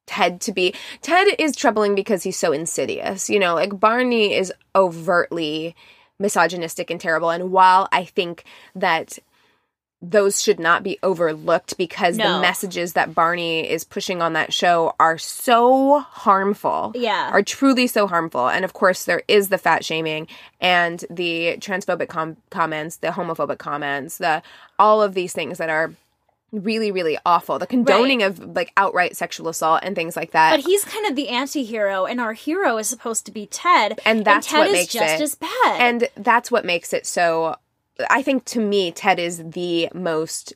[0.07, 0.73] Ted to be.
[1.01, 3.29] Ted is troubling because he's so insidious.
[3.29, 5.75] You know, like Barney is overtly
[6.19, 7.29] misogynistic and terrible.
[7.29, 8.43] And while I think
[8.75, 9.17] that
[10.03, 12.33] those should not be overlooked because No.
[12.35, 16.91] the messages that Barney is pushing on that show are so harmful.
[16.95, 17.29] Yeah.
[17.31, 18.47] Are truly so harmful.
[18.49, 20.27] And of course, there is the fat shaming
[20.59, 24.41] and the transphobic com- comments, the homophobic comments, the
[24.79, 25.93] all of these things that are
[26.51, 27.59] really, really awful.
[27.59, 30.51] The condoning of like outright sexual assault and things like that.
[30.51, 34.25] But he's kind of the anti-hero, and our hero is supposed to be Ted, And
[34.25, 35.49] that's Ted what is makes just it- as bad.
[35.79, 37.55] and that's what makes it so
[38.09, 40.53] i think to me ted is the most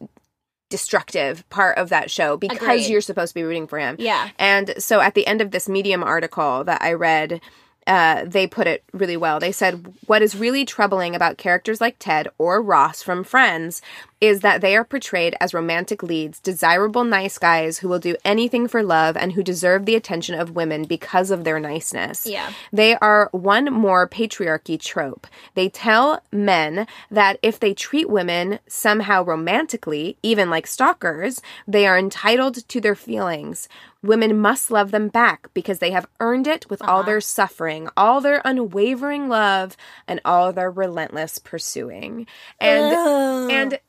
[0.71, 2.87] destructive part of that show because Agreed.
[2.87, 4.29] you're supposed to be rooting for him Yeah.
[4.39, 7.41] and so at the end of this medium article that i read
[7.87, 9.39] uh, they put it really well.
[9.39, 13.79] They said, What is really troubling about characters like Ted or Ross from Friends
[14.21, 18.67] is that they are portrayed as romantic leads, desirable nice guys who will do anything
[18.67, 22.25] for love and who deserve the attention of women because of their niceness.
[22.25, 22.51] Yeah.
[22.71, 25.27] They are one more patriarchy trope.
[25.53, 31.97] They tell men that if they treat women somehow romantically, even like stalkers, they are
[31.97, 33.67] entitled to their feelings.
[34.01, 37.07] Women must love them back because they have earned it with all uh-huh.
[37.07, 39.75] their suffering, all their unwavering love,
[40.07, 42.27] and all their relentless pursuing.
[42.59, 43.79] And and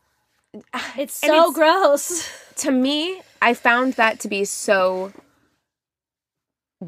[0.98, 2.30] it's so it's- gross.
[2.56, 5.12] to me, I found that to be so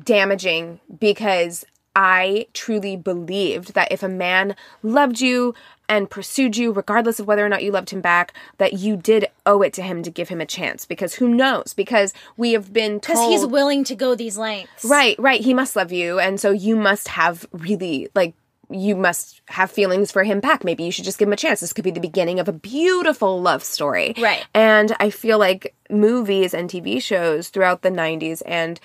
[0.05, 1.64] damaging because
[1.95, 5.55] I truly believed that if a man loved you
[5.89, 9.27] and pursued you, regardless of whether or not you loved him back, that you did
[9.47, 10.85] owe it to him to give him a chance.
[10.85, 11.75] Because who knows?
[11.75, 14.85] Because we have been Because he's willing to go these lengths.
[14.85, 15.41] Right, right.
[15.41, 16.21] He must love you.
[16.21, 18.35] And so you must have really, like,
[18.71, 20.62] you must have feelings for him back.
[20.64, 21.61] Maybe you should just give him a chance.
[21.61, 24.14] This could be the beginning of a beautiful love story.
[24.19, 24.45] Right.
[24.55, 28.79] And I feel like movies and TV shows throughout the 90s and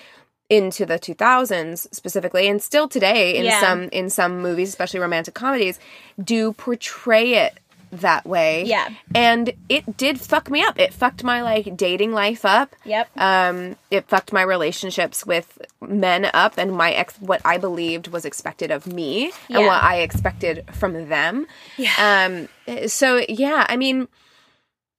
[0.50, 3.60] into the 2000s specifically and still today in Yeah.
[3.60, 5.80] some in some movies especially romantic comedies
[6.22, 7.58] do portray it
[8.00, 8.64] that way.
[8.64, 8.88] Yeah.
[9.14, 10.78] And it did fuck me up.
[10.78, 12.74] It fucked my like dating life up.
[12.84, 13.08] Yep.
[13.16, 18.24] Um, it fucked my relationships with men up and my ex what I believed was
[18.24, 21.46] expected of me and what I expected from them.
[21.76, 22.48] Yeah.
[22.66, 24.08] Um so yeah, I mean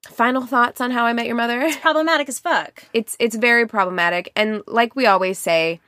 [0.10, 1.72] final thoughts on how I met your mother?
[1.82, 2.84] Problematic as fuck.
[2.94, 5.80] It's it's very problematic and like we always say,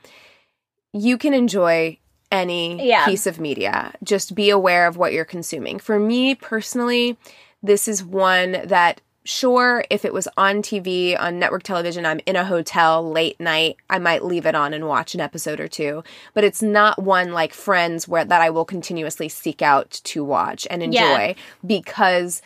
[0.92, 1.98] you can enjoy
[2.30, 3.04] any Yeah.
[3.06, 3.92] piece of media.
[4.02, 5.78] Just be aware of what you're consuming.
[5.78, 7.16] For me personally,
[7.62, 12.34] this is one that sure if it was on TV on network television I'm in
[12.34, 16.02] a hotel late night I might leave it on and watch an episode or two
[16.32, 20.66] but it's not one like friends where that I will continuously seek out to watch
[20.70, 21.34] and enjoy Yeah.
[21.66, 22.40] because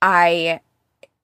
[0.00, 0.60] I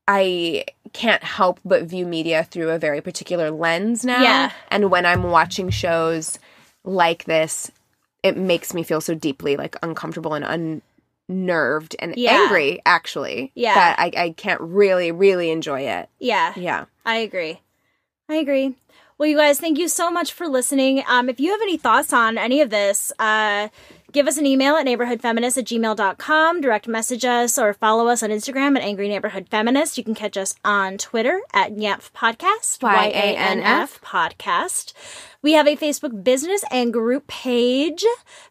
[0.07, 4.21] I can't help but view media through a very particular lens now.
[4.23, 4.51] Yeah.
[4.71, 6.39] And when I'm watching shows
[6.85, 7.71] like this,
[8.23, 10.45] it makes me feel so deeply like uncomfortable and
[11.29, 12.43] unnerved and Yeah.
[12.45, 13.53] angry, actually.
[13.55, 13.75] Yeah.
[13.75, 16.09] That I, I can't really, really enjoy it.
[16.19, 16.53] Yeah.
[16.57, 16.85] Yeah.
[17.05, 17.61] I agree.
[18.29, 18.75] I agree.
[19.19, 21.03] Well, you guys, thank you so much for listening.
[21.07, 23.69] Um, if you have any thoughts on any of this, uh,
[24.13, 28.31] give us an email at neighborhoodfeminist at gmail.com, direct message us, or follow us on
[28.31, 29.99] Instagram at Angry Neighborhood Feminist.
[29.99, 34.01] You can catch us on Twitter at YANF Podcast, Y-A-N-F.
[34.03, 34.93] Podcast.
[35.43, 38.05] We have a Facebook business and group page.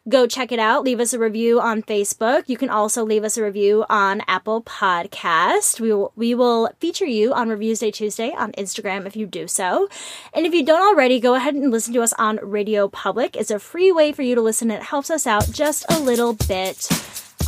[0.08, 0.82] Go check it out.
[0.82, 2.48] Leave us a review on Facebook.
[2.48, 5.78] You can also leave us a review on Apple Podcast.
[5.78, 9.46] We will, we will feature you on Reviews Day Tuesday on Instagram if you do
[9.46, 9.88] so.
[10.34, 13.36] And if you don't already, go ahead and listen to us on Radio Public.
[13.36, 14.72] It's a free way for you to listen.
[14.72, 16.88] It helps us out just a little bit.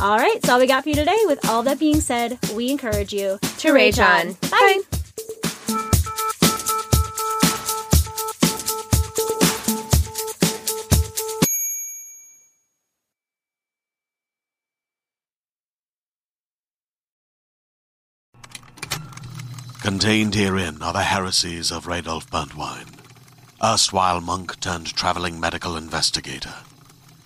[0.01, 1.17] All right, that's all we got for you today.
[1.25, 4.33] With all that being said, we encourage you to, rage on.
[4.49, 4.81] Bye.
[19.81, 22.87] Contained herein are the heresies of Radolf Burntwine,
[23.61, 26.53] erstwhile monk turned traveling medical investigator.